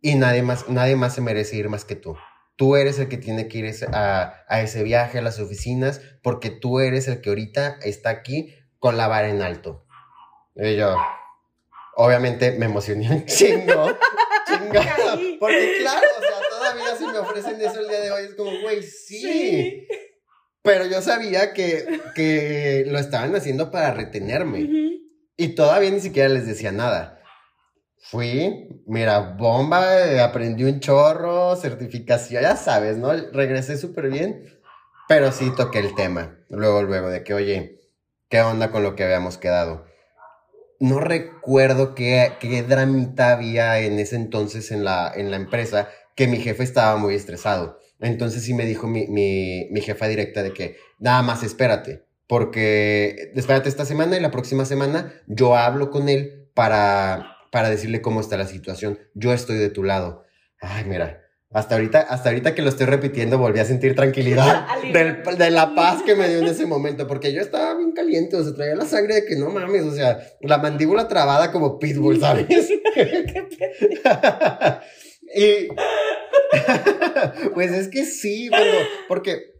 [0.00, 2.16] y nadie más, nadie más se merece ir más que tú.
[2.56, 6.48] Tú eres el que tiene que ir a, a ese viaje, a las oficinas, porque
[6.48, 9.86] tú eres el que ahorita está aquí con la vara en alto.
[10.54, 10.96] Y yo,
[11.96, 13.88] obviamente me emocioné un chingo,
[14.46, 15.36] chingado, Caí.
[15.38, 18.50] porque claro, o sea, todavía si me ofrecen eso el día de hoy es como,
[18.60, 19.20] güey, sí.
[19.20, 19.88] Sí.
[20.62, 25.00] Pero yo sabía que, que lo estaban haciendo para retenerme.
[25.36, 27.20] Y todavía ni siquiera les decía nada.
[27.98, 33.12] Fui, mira, bomba, eh, aprendí un chorro, certificación, ya sabes, ¿no?
[33.12, 34.44] Regresé súper bien,
[35.08, 36.38] pero sí toqué el tema.
[36.48, 37.80] Luego, luego, de que, oye,
[38.28, 39.86] ¿qué onda con lo que habíamos quedado?
[40.84, 46.28] No recuerdo qué, qué dramita había en ese entonces en la, en la empresa, que
[46.28, 47.78] mi jefe estaba muy estresado.
[48.00, 53.32] Entonces sí me dijo mi, mi, mi jefa directa de que nada más espérate, porque
[53.34, 58.20] espérate esta semana y la próxima semana yo hablo con él para, para decirle cómo
[58.20, 58.98] está la situación.
[59.14, 60.24] Yo estoy de tu lado.
[60.60, 61.23] Ay, mira,
[61.54, 65.76] hasta ahorita, hasta ahorita que lo estoy repitiendo, volví a sentir tranquilidad del, de la
[65.76, 68.74] paz que me dio en ese momento, porque yo estaba bien caliente, o sea, traía
[68.74, 72.48] la sangre de que no mames, o sea, la mandíbula trabada como pitbull, ¿sabes?
[75.34, 75.68] y
[77.54, 79.54] pues es que sí, bueno, porque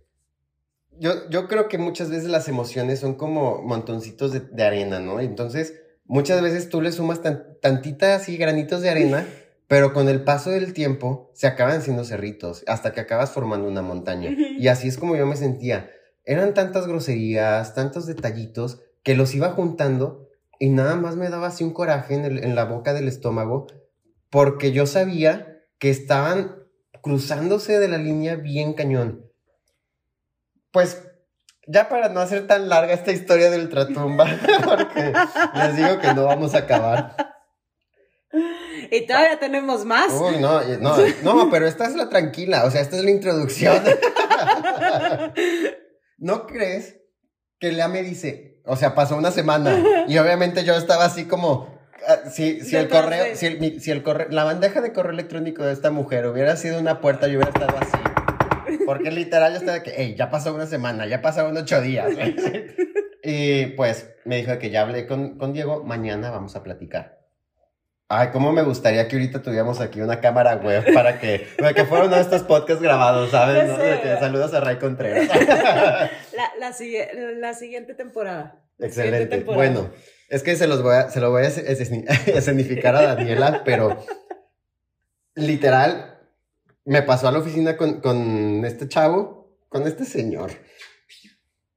[0.99, 5.21] yo, yo creo que muchas veces las emociones son como montoncitos de, de arena, ¿no?
[5.21, 5.75] Entonces,
[6.07, 9.25] muchas veces tú le sumas tan, tantitas así granitos de arena,
[9.66, 13.83] pero con el paso del tiempo se acaban siendo cerritos, hasta que acabas formando una
[13.83, 14.31] montaña.
[14.31, 15.90] Y así es como yo me sentía.
[16.24, 21.64] Eran tantas groserías, tantos detallitos, que los iba juntando y nada más me daba así
[21.64, 23.66] un coraje en, el, en la boca del estómago,
[24.31, 26.57] porque yo sabía que estaban
[27.03, 29.31] cruzándose de la línea bien cañón.
[30.70, 31.03] Pues
[31.66, 34.27] ya para no hacer tan larga esta historia del ultratumba,
[34.64, 35.12] porque
[35.55, 37.34] les digo que no vamos a acabar.
[38.90, 40.12] Y todavía tenemos más.
[40.12, 43.83] Uy, no, no, no, pero esta es la tranquila, o sea, esta es la introducción.
[46.18, 46.97] ¿No crees
[47.59, 51.68] que Lea me dice, o sea, pasó una semana y obviamente yo estaba así como,
[52.07, 55.64] ah, si, si el correo, si el, si el correo, la bandeja de correo electrónico
[55.64, 57.99] de esta mujer hubiera sido una puerta, yo hubiera estado así.
[58.87, 62.11] Porque literal yo estaba de que, hey, ya pasó una semana, ya pasaron ocho días.
[63.23, 67.24] y pues me dijo que ya hablé con, con Diego, mañana vamos a platicar.
[68.20, 71.85] Ay, cómo me gustaría que ahorita tuviéramos aquí una cámara web para que, para que
[71.85, 73.68] fuera uno de estos podcasts grabados, ¿sabes?
[73.68, 73.77] ¿no?
[73.79, 75.29] De que saludos a Ray Contreras.
[76.35, 76.70] La, la,
[77.38, 78.61] la siguiente temporada.
[78.79, 79.18] La Excelente.
[79.18, 79.70] siguiente temporada.
[79.72, 79.90] Bueno,
[80.29, 83.62] es que se los voy a, se lo voy a es- esceni- escenificar a Daniela,
[83.64, 84.05] pero
[85.35, 86.18] literal
[86.85, 90.50] me pasó a la oficina con, con este chavo, con este señor.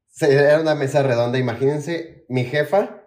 [0.10, 3.04] Se- Era una mesa redonda, imagínense, mi jefa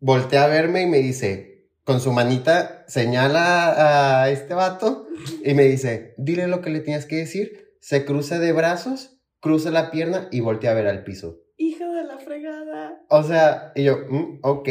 [0.00, 1.47] voltea a verme y me dice,
[1.88, 5.06] con su manita, señala a este vato
[5.42, 9.70] y me dice, dile lo que le tienes que decir, se cruza de brazos, cruza
[9.70, 11.40] la pierna y voltea a ver al piso.
[11.56, 13.00] Hijo de la fregada.
[13.08, 14.68] O sea, y yo, mm, ok.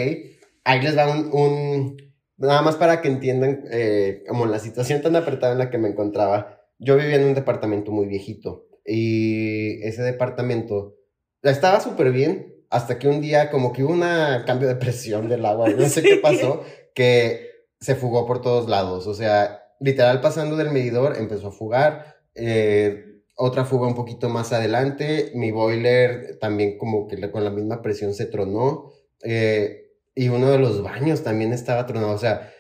[0.63, 1.97] Ahí les va un, un-
[2.37, 5.87] Nada más para que entiendan eh, como la situación tan apretada en la que me
[5.89, 6.61] encontraba.
[6.77, 10.97] Yo vivía en un departamento muy viejito y ese departamento
[11.41, 14.01] estaba súper bien hasta que un día como que hubo un
[14.45, 16.63] cambio de presión del agua, no sé qué pasó,
[16.97, 19.05] que se fugó por todos lados.
[19.05, 22.15] O sea, literal pasando del medidor empezó a fugar.
[22.33, 23.03] eh,
[23.35, 25.31] otra fuga un poquito más adelante.
[25.35, 28.91] Mi boiler también como que con la misma presión se tronó.
[29.23, 29.83] eh,
[30.15, 32.13] y uno de los baños también estaba tronado.
[32.13, 32.51] O sea,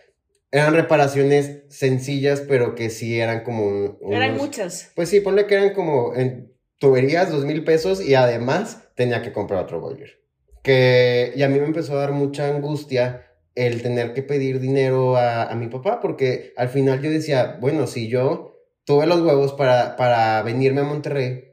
[0.51, 3.97] eran reparaciones sencillas, pero que sí eran como...
[4.11, 4.91] Eran muchas.
[4.95, 9.33] Pues sí, ponle que eran como en tuberías, dos mil pesos y además tenía que
[9.33, 10.21] comprar otro boiler.
[10.61, 13.26] Que, y a mí me empezó a dar mucha angustia
[13.57, 17.87] el tener que pedir dinero a, a mi papá, porque al final yo decía, bueno,
[17.87, 18.53] si yo
[18.85, 21.43] tuve los huevos para, para venirme a Monterrey,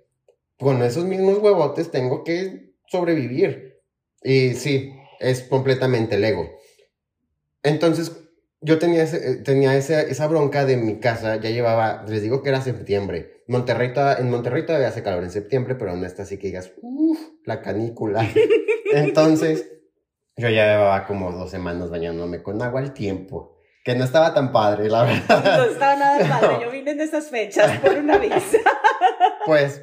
[0.59, 3.81] con esos mismos huevotes tengo que sobrevivir.
[4.23, 6.49] Y sí, es completamente el ego.
[7.63, 8.13] Entonces,
[8.61, 12.43] yo tenía, ese- eh, tenía esa, esa bronca de mi casa, ya llevaba, les digo
[12.43, 13.43] que era septiembre.
[13.47, 16.73] Monterrey toda- en Monterrey todavía hace calor en septiembre, pero no está así que digas,
[16.81, 18.27] uff, la canícula.
[18.93, 19.71] Entonces,
[20.37, 24.51] yo ya llevaba como dos semanas bañándome con agua al tiempo, que no estaba tan
[24.53, 25.69] padre, la No verdad.
[25.71, 26.57] estaba nada padre.
[26.65, 28.59] Yo vine en esas fechas por una visa.
[29.47, 29.83] Pues,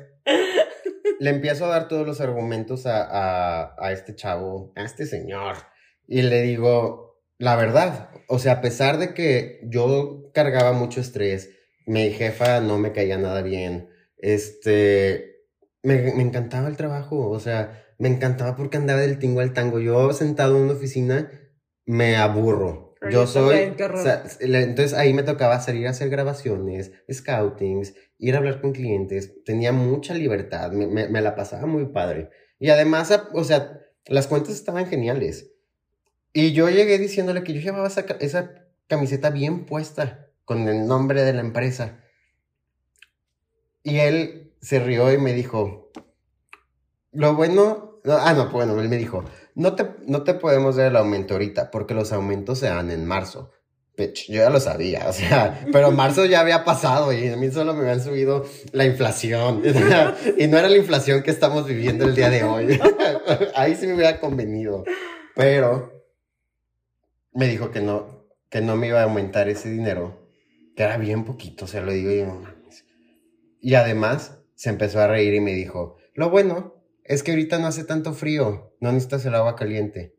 [1.19, 5.55] le empiezo a dar todos los argumentos a, a, a este chavo, a este señor,
[6.07, 11.51] y le digo, la verdad, o sea, a pesar de que yo cargaba mucho estrés,
[11.85, 15.43] mi jefa no me caía nada bien, este,
[15.83, 19.79] me, me encantaba el trabajo, o sea, me encantaba porque andaba del tingo al tango.
[19.79, 21.31] Yo sentado en una oficina
[21.85, 22.95] me aburro.
[23.11, 23.55] Yo soy,
[23.99, 28.73] o sea, entonces ahí me tocaba salir a hacer grabaciones, scoutings, ir a hablar con
[28.73, 29.43] clientes.
[29.43, 32.29] Tenía mucha libertad, me, me- me la pasaba muy padre.
[32.59, 35.51] Y además, o sea, las cuentas estaban geniales.
[36.33, 38.51] Y yo llegué diciéndole que yo llevaba esa
[38.87, 41.99] camiseta bien puesta con el nombre de la empresa.
[43.83, 45.91] Y él se rió y me dijo,
[47.11, 49.23] lo bueno, no, ah, no, bueno, él me dijo,
[49.55, 53.05] no te, no te podemos dar el aumento ahorita porque los aumentos se dan en
[53.05, 53.51] marzo.
[53.97, 57.51] Bitch, yo ya lo sabía, o sea, pero marzo ya había pasado y a mí
[57.51, 59.61] solo me habían subido la inflación.
[60.37, 62.79] y no era la inflación que estamos viviendo el día de hoy.
[63.55, 64.83] Ahí sí me hubiera convenido.
[65.35, 66.05] Pero
[67.33, 70.27] me dijo que no, que no me iba a aumentar ese dinero,
[70.75, 72.11] que era bien poquito, o sea, lo digo.
[73.61, 76.80] Y además se empezó a reír y me dijo, lo bueno
[77.11, 80.15] es que ahorita no hace tanto frío, no necesitas el agua caliente.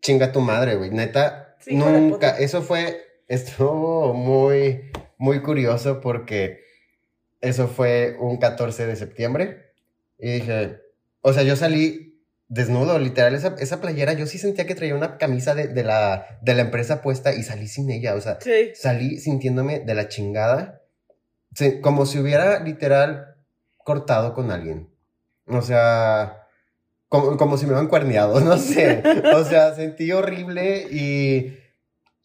[0.00, 6.60] Chinga tu madre, güey, neta, nunca, eso fue, estuvo muy, muy curioso porque
[7.40, 9.72] eso fue un 14 de septiembre
[10.16, 10.78] y dije,
[11.22, 15.18] o sea, yo salí desnudo, literal, esa, esa, playera, yo sí sentía que traía una
[15.18, 18.38] camisa de, de, la, de la empresa puesta y salí sin ella, o sea,
[18.74, 20.82] salí sintiéndome de la chingada,
[21.80, 23.34] como si hubiera literal
[23.78, 24.93] cortado con alguien.
[25.46, 26.48] O sea,
[27.08, 29.02] como, como si me hubieran cuerneado, no sé.
[29.34, 31.58] O sea, sentí horrible y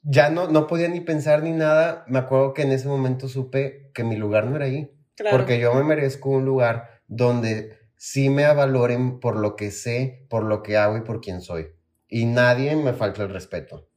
[0.01, 2.05] ya no, no podía ni pensar ni nada.
[2.07, 4.95] Me acuerdo que en ese momento supe que mi lugar no era ahí.
[5.31, 10.43] Porque yo me merezco un lugar donde sí me avaloren por lo que sé, por
[10.43, 11.67] lo que hago y por quién soy.
[12.07, 13.89] Y nadie me falta el respeto.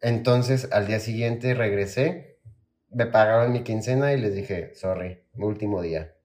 [0.00, 2.38] Entonces, al día siguiente regresé,
[2.90, 6.15] me pagaron mi quincena y les dije, sorry, último día.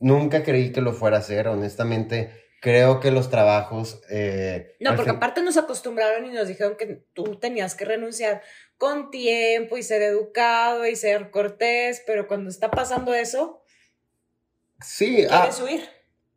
[0.00, 2.30] Nunca creí que lo fuera a hacer, honestamente.
[2.60, 4.02] Creo que los trabajos...
[4.10, 8.42] Eh, no, porque aparte nos acostumbraron y nos dijeron que tú tenías que renunciar
[8.76, 13.62] con tiempo y ser educado y ser cortés, pero cuando está pasando eso,
[14.80, 15.88] sí, ah, quieres huir.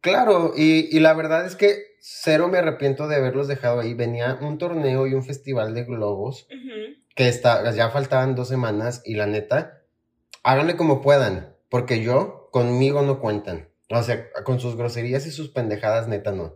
[0.02, 3.94] Claro, y, la verdad es que cero me arrepiento de haberlos dejado ahí.
[3.94, 6.48] Venía un torneo y un festival de globos
[7.16, 9.84] que está, ya faltaban dos semanas y la neta,
[10.44, 13.70] háganle como puedan, porque yo, conmigo no cuentan.
[13.90, 16.56] O sea, con sus groserías y sus pendejadas, neta no.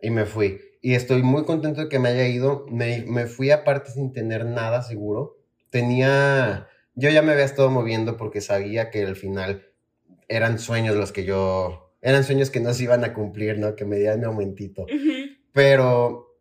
[0.00, 0.60] Y me fui.
[0.82, 2.66] Y estoy muy contento de que me haya ido.
[2.70, 5.38] Me, me fui aparte sin tener nada seguro.
[5.70, 9.66] Tenía, yo ya me había estado moviendo porque sabía que al final
[10.28, 13.74] eran sueños los que yo eran sueños que no se iban a cumplir, ¿no?
[13.76, 14.84] Que me dieran mi aumentito.
[15.52, 16.36] Pero,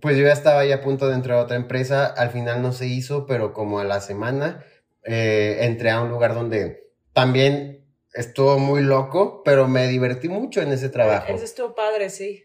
[0.00, 2.72] pues yo ya estaba ahí a punto de entrar a otra empresa, al final no
[2.72, 4.64] se hizo, pero como a la semana
[5.04, 7.75] eh, entré a un lugar donde también
[8.16, 11.32] estuvo muy loco, pero me divertí mucho en ese trabajo.
[11.32, 12.44] Eso estuvo padre, sí.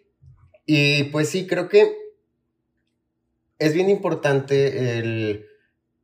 [0.65, 1.95] Y pues sí, creo que
[3.57, 5.47] es bien importante el,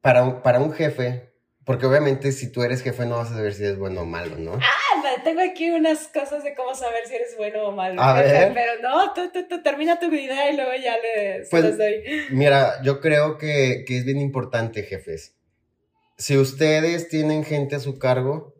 [0.01, 1.33] para, para un jefe,
[1.65, 4.37] porque obviamente si tú eres jefe no vas a saber si es bueno o malo,
[4.37, 4.53] ¿no?
[4.53, 8.01] Ah, tengo aquí unas cosas de cómo saber si eres bueno o malo.
[8.01, 8.53] A ver.
[8.53, 12.03] Pero no, tú, tú, termina tu idea y luego ya les, pues, doy.
[12.31, 15.35] Mira, yo creo que, que es bien importante, jefes.
[16.17, 18.56] Si ustedes tienen gente a su cargo,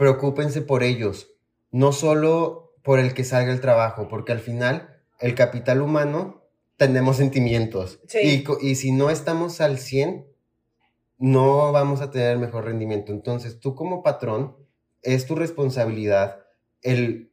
[0.00, 1.28] preocúpense por ellos.
[1.70, 6.42] No solo por el que salga el trabajo, porque al final el capital humano
[6.78, 8.00] tenemos sentimientos.
[8.08, 8.46] Sí.
[8.62, 10.26] Y, y si no estamos al 100,
[11.18, 13.12] no vamos a tener mejor rendimiento.
[13.12, 14.56] Entonces, tú como patrón,
[15.02, 16.46] es tu responsabilidad
[16.80, 17.30] el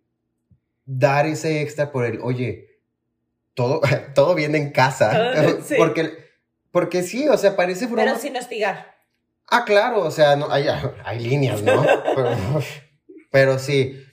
[0.85, 2.81] dar ese extra por el, oye,
[3.53, 3.79] todo,
[4.13, 5.33] todo viene en casa.
[5.77, 6.17] Porque,
[6.71, 8.03] porque sí, o sea, parece broma.
[8.03, 8.96] Pero sin hostigar.
[9.49, 10.67] Ah, claro, o sea, no, hay,
[11.05, 11.83] hay líneas, ¿no?
[13.31, 14.03] pero, sí,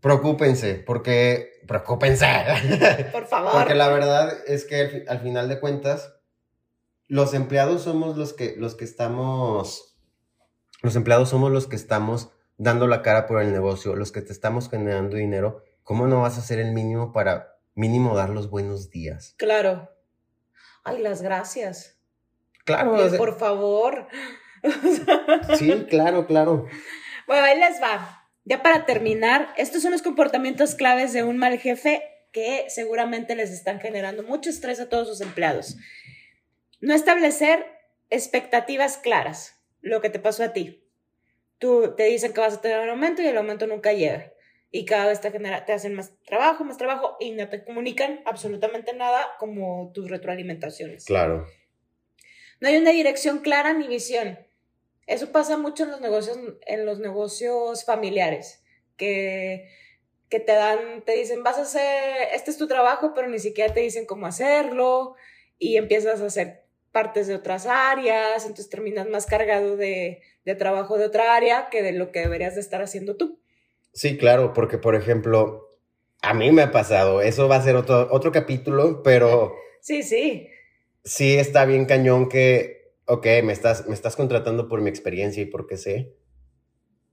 [0.00, 2.26] preocúpense, porque, preocúpense.
[3.12, 3.52] Por favor.
[3.52, 6.14] Porque la verdad es que al, final de cuentas,
[7.08, 9.96] los empleados somos los que, los que estamos,
[10.82, 14.32] los empleados somos los que estamos dando la cara por el negocio, los que te
[14.32, 18.90] estamos generando dinero, ¿cómo no vas a hacer el mínimo para mínimo dar los buenos
[18.90, 19.34] días?
[19.38, 19.90] Claro.
[20.84, 21.98] Ay, las gracias.
[22.64, 22.96] Claro.
[23.18, 24.06] por favor.
[25.58, 26.66] Sí, claro, claro.
[27.26, 28.28] Bueno, ahí les va.
[28.44, 33.50] Ya para terminar, estos son los comportamientos claves de un mal jefe que seguramente les
[33.50, 35.76] están generando mucho estrés a todos sus empleados.
[36.80, 37.64] No establecer
[38.10, 40.82] expectativas claras, lo que te pasó a ti
[41.62, 44.32] tú te dicen que vas a tener un aumento y el aumento nunca llega.
[44.72, 48.20] Y cada vez te, genera, te hacen más trabajo, más trabajo y no te comunican
[48.24, 51.04] absolutamente nada como tus retroalimentaciones.
[51.04, 51.46] Claro.
[52.58, 54.40] No hay una dirección clara ni visión.
[55.06, 58.62] Eso pasa mucho en los negocios, en los negocios familiares,
[58.96, 59.68] que,
[60.28, 63.72] que te dan, te dicen, vas a hacer, este es tu trabajo, pero ni siquiera
[63.74, 65.14] te dicen cómo hacerlo
[65.58, 66.62] y empiezas a hacer
[66.92, 71.82] partes de otras áreas, entonces terminas más cargado de, de trabajo de otra área que
[71.82, 73.40] de lo que deberías de estar haciendo tú.
[73.92, 75.68] Sí, claro, porque por ejemplo,
[76.22, 79.54] a mí me ha pasado, eso va a ser otro, otro capítulo, pero...
[79.80, 80.48] Sí, sí.
[81.04, 85.46] Sí está bien cañón que, ok, me estás, me estás contratando por mi experiencia y
[85.46, 86.14] porque sé,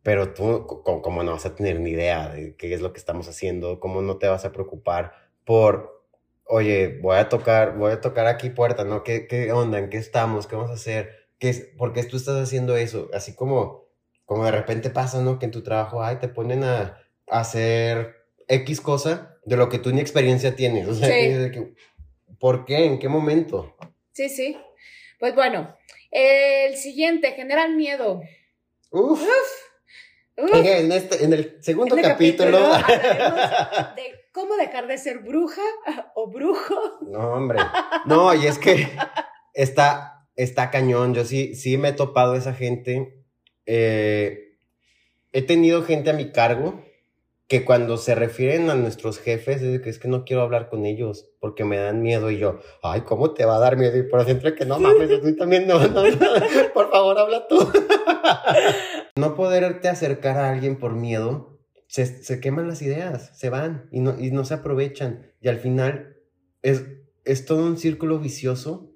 [0.04, 3.28] pero tú, como no vas a tener ni idea de qué es lo que estamos
[3.28, 6.06] haciendo, cómo no te vas a preocupar por,
[6.46, 9.04] oye, voy a tocar, voy a tocar aquí puerta, ¿no?
[9.04, 9.78] ¿Qué, qué onda?
[9.80, 10.48] ¿En qué estamos?
[10.48, 11.28] ¿Qué vamos a hacer?
[11.38, 13.10] ¿Qué es, ¿por qué tú estás haciendo eso?
[13.14, 13.88] Así como,
[14.26, 15.38] como de repente pasa, ¿no?
[15.38, 16.98] Que en tu trabajo, ay, te ponen a,
[17.28, 18.16] hacer
[18.48, 20.88] X cosa de lo que tú ni experiencia tienes.
[20.88, 21.76] O sea, sí.
[22.40, 22.86] ¿por qué?
[22.86, 23.76] ¿En qué momento?
[24.14, 24.58] Sí, sí.
[25.20, 25.76] Pues bueno,
[26.12, 28.22] el siguiente, generan miedo.
[28.92, 29.22] Uf.
[30.38, 32.60] En, este, en el segundo capítulo.
[33.96, 35.62] de cómo dejar de ser bruja
[36.16, 36.76] o brujo.
[37.02, 37.60] No, hombre.
[38.06, 38.88] No, y es que
[39.54, 41.14] está, está cañón.
[41.14, 43.22] Yo sí, sí me he topado esa gente.
[43.66, 44.56] Eh,
[45.34, 46.82] he tenido gente a mi cargo
[47.50, 50.86] que cuando se refieren a nuestros jefes es que es que no quiero hablar con
[50.86, 53.98] ellos porque me dan miedo y yo, ay, ¿cómo te va a dar miedo?
[53.98, 56.04] Y por siempre que no mames, a también no, no,
[56.76, 57.58] por favor habla tú.
[59.16, 64.02] no poderte acercar a alguien por miedo, se, se, queman las ideas, se van y
[64.02, 66.18] no, y no se aprovechan y al final
[66.62, 66.86] es,
[67.26, 68.92] es todo un círculo vicioso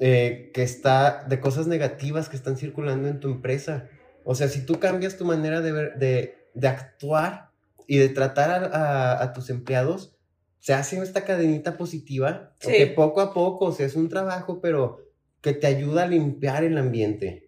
[0.00, 3.88] eh, que está de cosas negativas que están circulando en tu empresa.
[4.22, 7.55] O sea, si tú cambias tu manera de, ver, de, de actuar,
[7.86, 10.14] y de tratar a, tus empleados,
[10.58, 15.06] se hace esta cadenita positiva, que poco a poco, o sea, es un trabajo, pero
[15.40, 17.46] que te ayuda a limpiar el ambiente.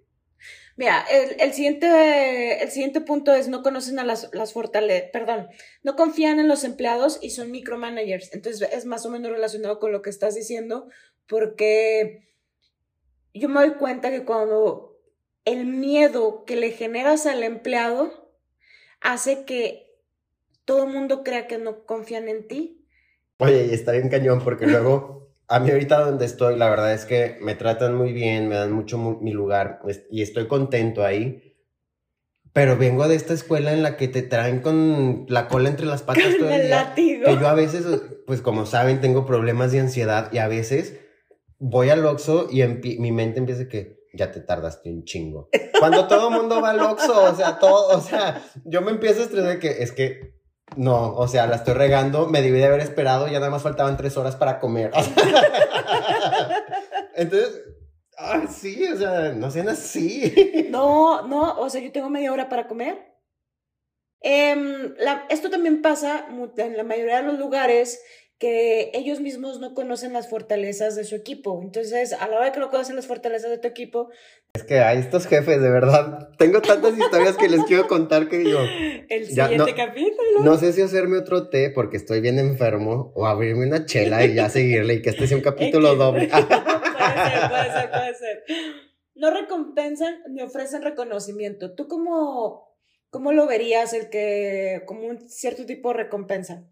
[0.77, 1.05] Mira,
[1.40, 5.48] el, siguiente, el siguiente punto es no conocen a las, las fortalezas, perdón,
[5.83, 8.33] no confían en los empleados y son micromanagers.
[8.33, 10.88] Entonces es más o menos relacionado con lo que estás diciendo,
[11.27, 12.29] porque
[13.35, 15.01] yo me doy cuenta que cuando
[15.44, 18.33] el miedo que le generas al empleado
[19.01, 19.88] hace que
[20.68, 22.87] todo el mundo crea que no confían en ti.
[23.38, 27.07] Oye, y está bien cañón porque luego, a mí ahorita donde estoy, la verdad es
[27.07, 31.57] que me tratan muy bien, me dan mucho mi lugar y estoy contento ahí.
[32.52, 36.02] Pero vengo de esta escuela en la que te traen con la cola entre las
[36.02, 36.92] patas todo el día.
[36.94, 37.87] Que yo a veces,
[38.26, 41.00] pues como saben, tengo problemas de ansiedad y a veces
[41.59, 42.62] voy al Oxxo y
[42.98, 45.48] mi mente empieza que ya te tardaste un chingo.
[45.78, 49.20] Cuando todo el mundo va al Oxxo, o sea, todo, o sea, yo me empiezo
[49.20, 50.38] a estresar que es que
[50.76, 53.96] no, o sea, la estoy regando, me debí de haber esperado, ya nada más faltaban
[53.96, 54.92] tres horas para comer.
[57.14, 57.64] Entonces,
[58.16, 60.66] ah, sí, o sea, no sean así.
[60.70, 63.14] No, no, o sea, yo tengo media hora para comer.
[64.20, 64.94] Em,
[65.31, 66.26] esto también pasa
[66.57, 68.00] en la mayoría de los lugares
[68.38, 71.61] que ellos mismos no conocen las fortalezas de su equipo.
[71.62, 74.11] Entonces, a la hora que no conocen las fortalezas de tu equipo...
[74.55, 76.31] Es que hay estos jefes, de verdad.
[76.37, 78.59] Tengo tantas historias que les quiero contar que digo...
[79.09, 80.41] El siguiente capítulo.
[80.43, 84.35] No sé si hacerme otro té porque estoy bien enfermo o abrirme una chela y
[84.35, 86.29] ya seguirle y que este sea un capítulo doble.
[86.29, 88.45] puede ser, puede ser, puede ser.
[89.15, 91.75] No recompensan ni ofrecen reconocimiento.
[91.75, 92.77] ¿Tú cómo,
[93.11, 94.83] cómo lo verías el que...
[94.87, 96.69] como un cierto tipo de recompensa?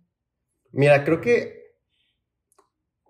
[0.72, 1.66] Mira, creo que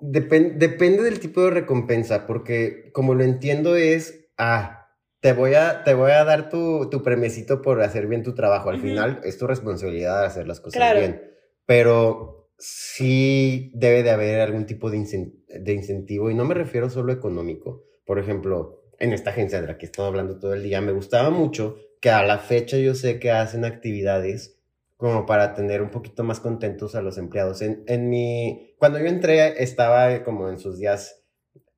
[0.00, 4.88] depende del tipo de recompensa, porque como lo entiendo es, ah,
[5.20, 8.70] te voy a, te voy a dar tu, tu premiecito por hacer bien tu trabajo.
[8.70, 11.22] Al final es tu responsabilidad hacer las cosas bien.
[11.64, 17.12] Pero sí debe de haber algún tipo de, de incentivo, y no me refiero solo
[17.12, 17.84] económico.
[18.04, 20.92] Por ejemplo, en esta agencia de la que he estado hablando todo el día, me
[20.92, 24.60] gustaba mucho que a la fecha yo sé que hacen actividades
[24.96, 27.60] como para tener un poquito más contentos a los empleados.
[27.62, 31.25] En, en mi, cuando yo entré estaba como en sus días,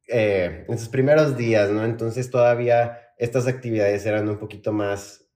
[0.09, 1.85] eh, en sus primeros días, ¿no?
[1.85, 5.29] Entonces todavía estas actividades eran un poquito más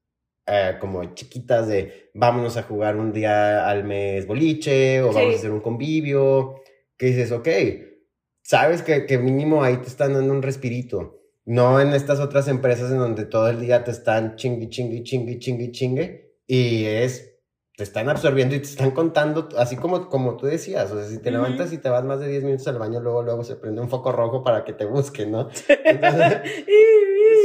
[0.47, 5.39] eh, como chiquitas de vámonos a jugar un día al mes boliche o vamos a
[5.39, 6.57] hacer un convivio,
[6.97, 7.49] que dices, ok,
[8.43, 11.21] sabes que, que mínimo ahí te están dando un respirito.
[11.45, 15.39] No en estas otras empresas en donde todo el día te están chingui, chingui, chingui,
[15.39, 16.37] chingui, chingue.
[16.47, 17.32] Y es
[17.77, 21.19] te están absorbiendo y te están contando, así como, como tú decías, o sea, si
[21.19, 23.81] te levantas y te vas más de 10 minutos al baño, luego, luego se prende
[23.81, 25.49] un foco rojo para que te busquen, ¿no?
[25.69, 26.39] Entonces,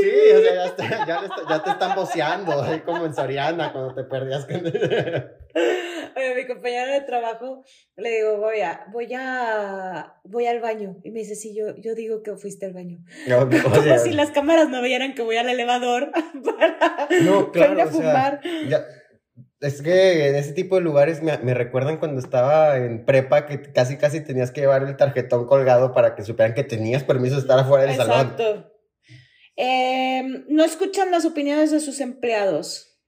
[0.01, 4.03] sí, o sea, ya, ya, ya, te están boceando, ahí como en Soriana, cuando te
[4.03, 4.45] perdías.
[6.17, 7.63] Oye, mi compañera de trabajo,
[7.95, 10.97] le digo, voy a, voy a, voy al baño.
[11.03, 12.99] Y me dice, sí, yo, yo digo que fuiste al baño.
[13.27, 16.11] No, como si las cámaras no vieran que voy al elevador
[16.43, 18.41] para, no, claro, ir a fumar.
[18.67, 18.83] ya,
[19.59, 23.61] es que en ese tipo de lugares me, me, recuerdan cuando estaba en prepa que
[23.71, 27.41] casi casi tenías que llevar el tarjetón colgado para que supieran que tenías permiso de
[27.41, 28.19] estar afuera del salón.
[28.19, 28.71] Exacto.
[29.55, 32.99] Em, no escuchan las opiniones de sus empleados.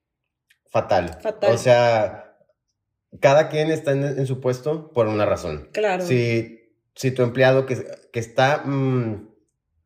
[0.72, 1.20] Fatal.
[1.22, 1.54] Fatal.
[1.54, 2.38] O sea,
[3.20, 5.70] cada quien está en, su puesto por una razón.
[5.72, 6.04] Claro.
[6.04, 9.30] Si, si tu empleado que, que está mm,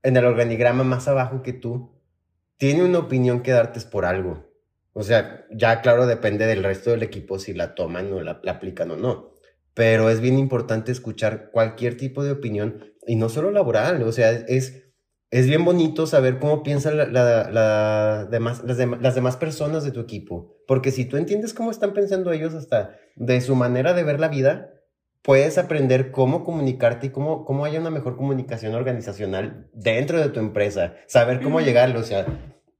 [0.03, 2.01] en el organigrama más abajo que tú
[2.57, 4.52] tiene una opinión que darte es por algo.
[4.93, 8.91] O sea, ya claro, depende del resto del equipo si la toman o la, aplican
[8.91, 9.33] o no.
[9.73, 14.03] Pero es bien importante escuchar cualquier tipo de opinión y no solo laboral.
[14.03, 14.83] O sea, es,
[15.31, 19.99] es bien bonito saber cómo piensan la, la, demás, las, las demás personas de tu
[19.99, 20.57] equipo.
[20.67, 24.27] Porque si tú entiendes cómo están pensando ellos hasta de su manera de ver la
[24.27, 24.73] vida,
[25.23, 30.39] puedes aprender cómo comunicarte y cómo, cómo haya una mejor comunicación organizacional dentro de tu
[30.39, 32.25] empresa, saber cómo llegarlo, o sea,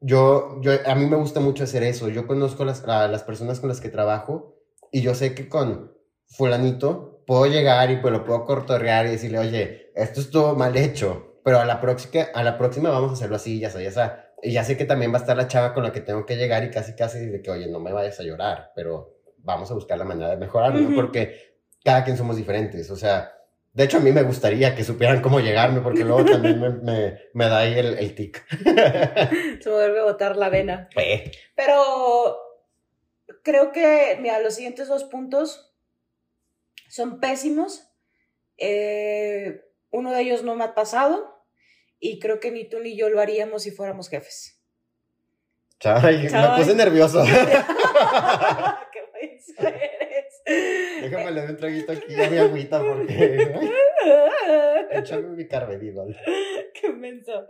[0.06, 3.62] yo, yo, a mí me gusta mucho hacer eso, yo conozco las, a las personas
[3.62, 4.60] con las que trabajo
[4.91, 5.93] y yo sé que con
[6.28, 11.39] fulanito puedo llegar y pues lo puedo cortorrear y decirle, oye, esto estuvo mal hecho,
[11.45, 14.12] pero a la próxima, a la próxima vamos a hacerlo así, ya sé, ya sé.
[14.41, 16.36] Y ya sé que también va a estar la chava con la que tengo que
[16.36, 19.74] llegar y casi casi de que, oye, no me vayas a llorar, pero vamos a
[19.74, 20.93] buscar la manera de mejorarlo, ¿no?
[20.93, 23.32] Porque cada quien somos diferentes, o sea,
[23.74, 27.20] de hecho a mí me gustaría que supieran cómo llegarme, porque luego también me, me,
[27.34, 28.46] me da ahí el, el tic.
[29.62, 30.90] Se me vuelve a botar la vena.
[30.96, 32.38] Eh, Pero
[33.42, 35.74] creo que, mira, los siguientes dos puntos
[36.88, 37.90] son pésimos.
[38.58, 41.44] Eh, uno de ellos no me ha pasado
[42.00, 44.60] y creo que ni tú ni yo lo haríamos si fuéramos jefes.
[45.80, 47.24] Chay, me puse nervioso.
[48.92, 49.40] ¡Qué!
[50.46, 53.54] Déjame le doy un traguito aquí a mi agüita porque...
[54.91, 56.16] Échame mi carvedidol.
[56.74, 57.48] ¡Qué menso!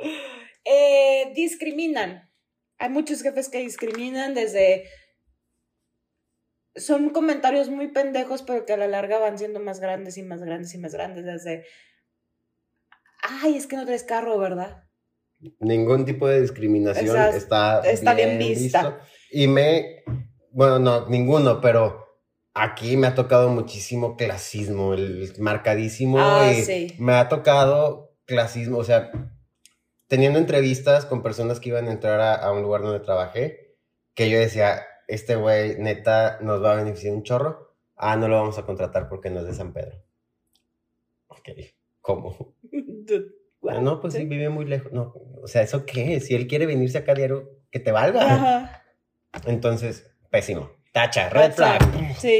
[0.64, 2.30] Eh, discriminan.
[2.78, 4.84] Hay muchos jefes que discriminan desde...
[6.76, 10.41] Son comentarios muy pendejos, pero que a la larga van siendo más grandes y más
[10.41, 11.26] grandes y más grandes.
[11.26, 11.66] Desde...
[13.22, 14.84] Ay, es que no traes carro, ¿verdad?
[15.60, 18.89] Ningún tipo de discriminación está, Está bien vista.
[18.89, 19.00] visto.
[19.32, 20.04] Y me,
[20.52, 22.03] bueno, no, ninguno, pero
[22.54, 26.20] aquí me ha tocado muchísimo clasismo, el marcadísimo.
[26.20, 26.95] Ah, y sí.
[26.99, 29.12] Me ha tocado clasismo, o sea,
[30.08, 33.76] teniendo entrevistas con personas que iban a entrar a, a un lugar donde trabajé,
[34.14, 37.76] que yo decía, este güey neta nos va a beneficiar un chorro.
[37.95, 40.04] Ah, no lo vamos a contratar porque no es de San Pedro.
[41.28, 41.49] Ok,
[42.01, 42.56] ¿cómo?
[43.62, 43.80] What?
[43.80, 44.91] No, pues sí, vive muy lejos.
[44.91, 46.20] No, o sea, ¿eso qué?
[46.20, 48.34] Si él quiere venirse acá diario, que te valga.
[48.34, 48.84] Ajá.
[49.45, 50.70] Entonces, pésimo.
[50.94, 51.82] Tacha, red flag.
[52.20, 52.39] Sí.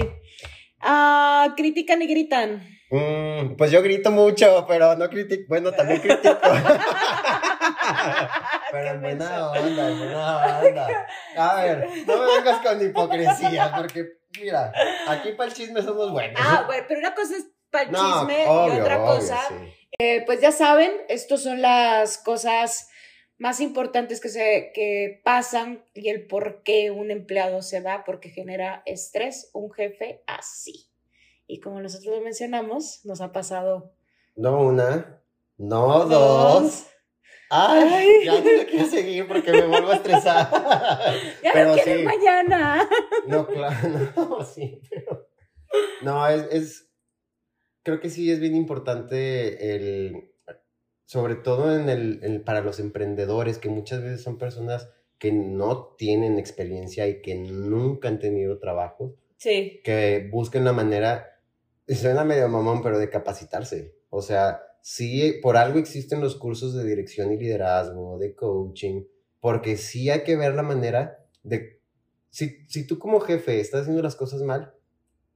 [0.80, 2.64] Ah, critican y gritan.
[2.92, 5.44] Mm, pues yo grito mucho, pero no critico.
[5.50, 6.38] Bueno, también critico.
[8.72, 11.08] pero en buena onda, en buena onda.
[11.36, 14.06] A ver, no me vengas con hipocresía, porque
[14.40, 14.72] mira,
[15.08, 16.40] aquí para el chisme somos buenos.
[16.44, 19.40] Ah, bueno, pero una cosa es para el no, chisme obvio, y otra obvio, cosa.
[19.50, 19.56] sí.
[20.00, 22.90] Eh, pues ya saben, estas son las cosas
[23.44, 28.30] más importantes que, se, que pasan y el por qué un empleado se va, porque
[28.30, 30.90] genera estrés un jefe así.
[31.46, 33.98] Y como nosotros lo mencionamos, nos ha pasado
[34.38, 35.22] No una,
[35.58, 36.86] no dos.
[37.50, 38.26] Ay, Ay.
[38.26, 40.50] ya no quiero seguir porque me vuelvo a estresar.
[41.44, 42.06] Ya Pero no quiero sí.
[42.06, 42.90] mañana.
[43.28, 45.28] No, claro, no, sí, pero...
[46.02, 46.90] No, es, es...
[47.84, 50.33] Creo que sí es bien importante el...
[51.06, 55.96] Sobre todo en el, el- para los emprendedores, que muchas veces son personas que no
[55.98, 61.40] tienen experiencia y que nunca han tenido trabajo, Sí, que busquen la manera,
[61.88, 63.94] suena medio mamón, pero de capacitarse.
[64.10, 69.04] O sea, sí, por algo existen los cursos de dirección y liderazgo, de coaching,
[69.42, 71.82] porque sí hay que ver la manera de,
[72.30, 74.74] si, si tú como jefe estás haciendo las cosas mal,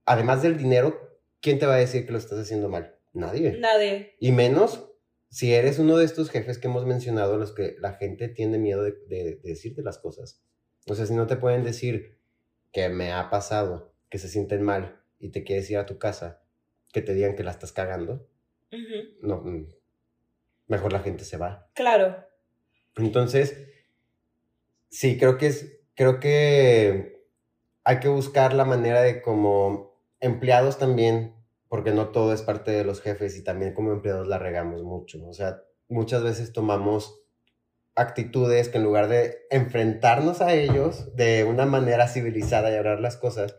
[0.06, 0.98] además del dinero,
[1.42, 2.96] ¿quién te va a decir que lo estás haciendo mal?
[3.14, 3.58] Nadie.
[3.60, 4.16] nadie.
[4.20, 4.87] Y menos
[5.30, 8.84] si eres uno de estos jefes que hemos mencionado, los que la gente tiene miedo
[8.84, 10.42] de, de- de decirte las cosas.
[10.88, 12.18] O sea, si no te pueden decir
[12.72, 16.42] que me ha pasado, que se sienten mal y te quieres ir a tu casa,
[16.94, 18.28] que te digan que la estás cagando,
[19.22, 19.68] no, mm,
[20.68, 21.70] mejor la gente se va.
[21.74, 22.26] Claro.
[22.96, 23.58] Entonces,
[24.90, 27.26] sí, creo que es, creo que
[27.84, 31.36] hay que buscar la manera de como empleados también,
[31.70, 35.26] porque no todo es parte de los jefes y también como empleados la regamos mucho.
[35.28, 37.24] O sea, muchas veces tomamos
[37.96, 43.18] actitudes que en lugar de enfrentarnos a ellos de una manera civilizada y hablar las
[43.18, 43.58] cosas,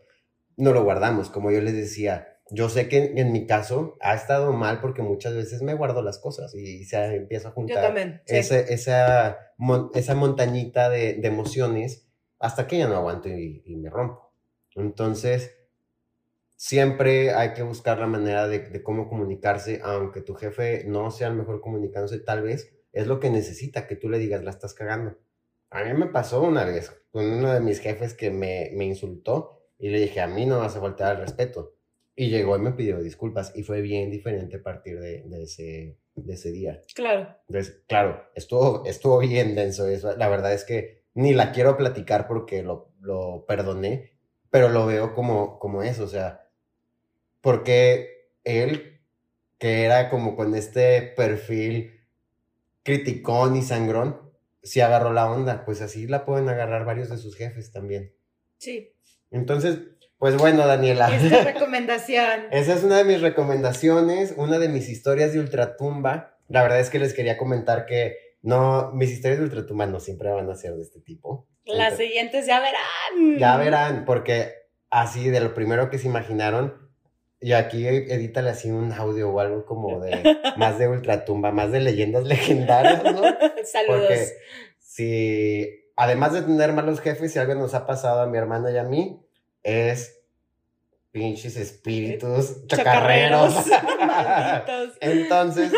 [0.55, 1.29] no lo guardamos.
[1.29, 5.33] Como yo les decía, yo sé que en mi caso ha estado mal porque muchas
[5.35, 8.21] veces me guardo las cosas y se empieza a juntar también.
[8.25, 8.37] sí.
[8.37, 12.07] ese- esa, mon- esa montañita de, de emociones
[12.39, 14.33] hasta que ya no aguanto y, y me rompo.
[14.75, 15.57] Entonces,
[16.59, 21.29] siempre hay que buscar la manera de, de cómo comunicarse, aunque tu jefe no sea
[21.29, 24.73] el mejor comunicándose, tal vez es lo que necesita que tú le digas, la estás
[24.73, 25.17] cagando.
[25.69, 29.69] A mí me pasó una vez con uno de mis jefes que me, me insultó
[29.77, 31.77] y le dije, a mí no vas a faltar al respeto.
[32.13, 35.97] Y llegó y me pidió disculpas y fue bien diferente a partir de, de ese,
[36.15, 36.81] de ese día.
[36.93, 37.37] Claro.
[37.47, 40.13] Entonces, claro, estuvo, estuvo bien denso eso.
[40.17, 44.11] La verdad es que ni la quiero platicar porque lo, lo perdoné,
[44.49, 46.48] pero lo veo como, como eso, o sea,
[47.41, 49.01] porque él,
[49.57, 51.99] que era como con este perfil
[52.83, 54.19] criticón y sangrón,
[54.63, 58.13] sí agarró la onda, pues así la pueden agarrar varios de sus jefes también.
[58.57, 58.93] Sí.
[59.31, 59.79] Entonces,
[60.17, 61.15] Pues bueno, Daniela.
[61.15, 62.47] Esta recomendación.
[62.51, 66.37] Esa es una de mis recomendaciones, una de mis historias de ultratumba.
[66.49, 70.29] La verdad es que les quería comentar que no, mis historias de ultratumba no siempre
[70.29, 71.47] van a ser de este tipo.
[71.63, 73.37] Las Entonces, siguientes ya verán.
[73.37, 74.53] Ya verán, porque
[74.89, 76.88] así de lo primero que se imaginaron,
[77.41, 81.79] y aquí edítale así un audio o algo como de más de ultratumba, más de
[81.79, 83.21] leyendas legendarias, ¿no?
[83.63, 84.01] Saludos.
[84.01, 84.27] Porque
[84.79, 88.77] si, además de tener malos jefes, si algo nos ha pasado a mi hermana y
[88.77, 89.21] a mí,
[89.63, 90.19] es
[91.11, 93.55] pinches espíritus chocarreros.
[94.05, 94.97] Malditos.
[94.99, 95.71] Entonces,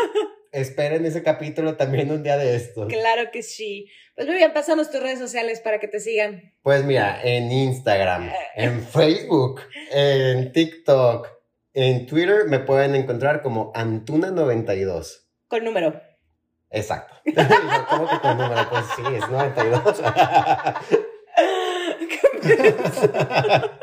[0.50, 2.88] esperen ese capítulo también un día de estos.
[2.88, 3.88] Claro que sí.
[4.16, 6.52] Pues muy bien, pásanos tus redes sociales para que te sigan.
[6.62, 11.41] Pues mira, en Instagram, en Facebook, en TikTok,
[11.74, 15.24] en Twitter me pueden encontrar como Antuna92.
[15.48, 16.00] Con número.
[16.70, 17.14] Exacto.
[17.90, 18.70] ¿Cómo que con número?
[18.70, 20.02] Pues sí, es 92.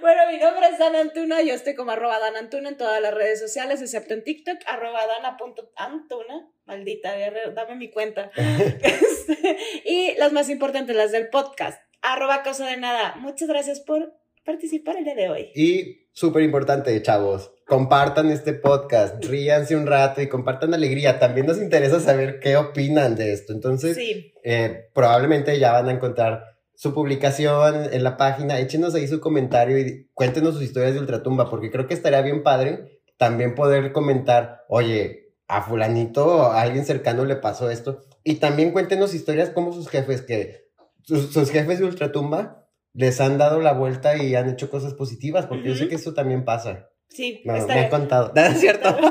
[0.00, 3.12] Bueno, mi nombre es Dan Antuna, yo estoy como arroba Dan Antuna en todas las
[3.12, 7.12] redes sociales, excepto en TikTok, arroba dana.antuna, maldita,
[7.52, 8.30] dame mi cuenta.
[8.36, 13.16] Este, y las más importantes, las del podcast, arroba cosa de nada.
[13.16, 14.14] Muchas gracias por
[14.44, 15.50] participar el día de hoy.
[15.56, 21.18] Y súper importante, chavos, compartan este podcast, ríanse un rato y compartan alegría.
[21.18, 23.52] También nos interesa saber qué opinan de esto.
[23.52, 26.42] Entonces, Sí, eh, probablemente ya van a encontrar
[26.74, 28.58] su publicación en la página.
[28.58, 32.42] Échenos ahí su comentario y cuéntenos sus historias de ultratumba, porque creo que estaría bien
[32.42, 38.00] padre también poder comentar, oye, a fulanito, a alguien cercano le pasó esto.
[38.24, 40.70] Y también cuéntenos historias como sus jefes, que
[41.02, 42.65] sus, sus jefes de ultratumba
[42.96, 46.14] les han dado la vuelta y han hecho cosas positivas, porque yo sé que eso
[46.14, 46.88] también pasa.
[47.08, 48.32] sí, Me, está me han contado.
[48.34, 48.96] ¿No es cierto?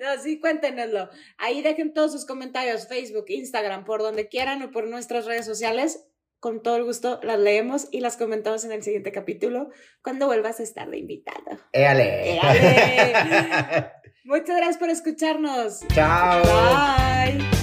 [0.00, 1.08] No, sí, cuéntenoslo.
[1.38, 6.08] Ahí dejen todos sus comentarios, Facebook, Instagram, por donde quieran o por nuestras redes sociales.
[6.40, 9.68] Con todo el gusto las leemos y las comentamos en el siguiente capítulo
[10.02, 11.60] cuando vuelvas a estar de invitado.
[11.70, 12.34] Éale.
[12.34, 13.92] Éale.
[14.24, 15.86] Muchas gracias por escucharnos.
[15.94, 16.42] Chao.
[16.42, 17.61] Bye.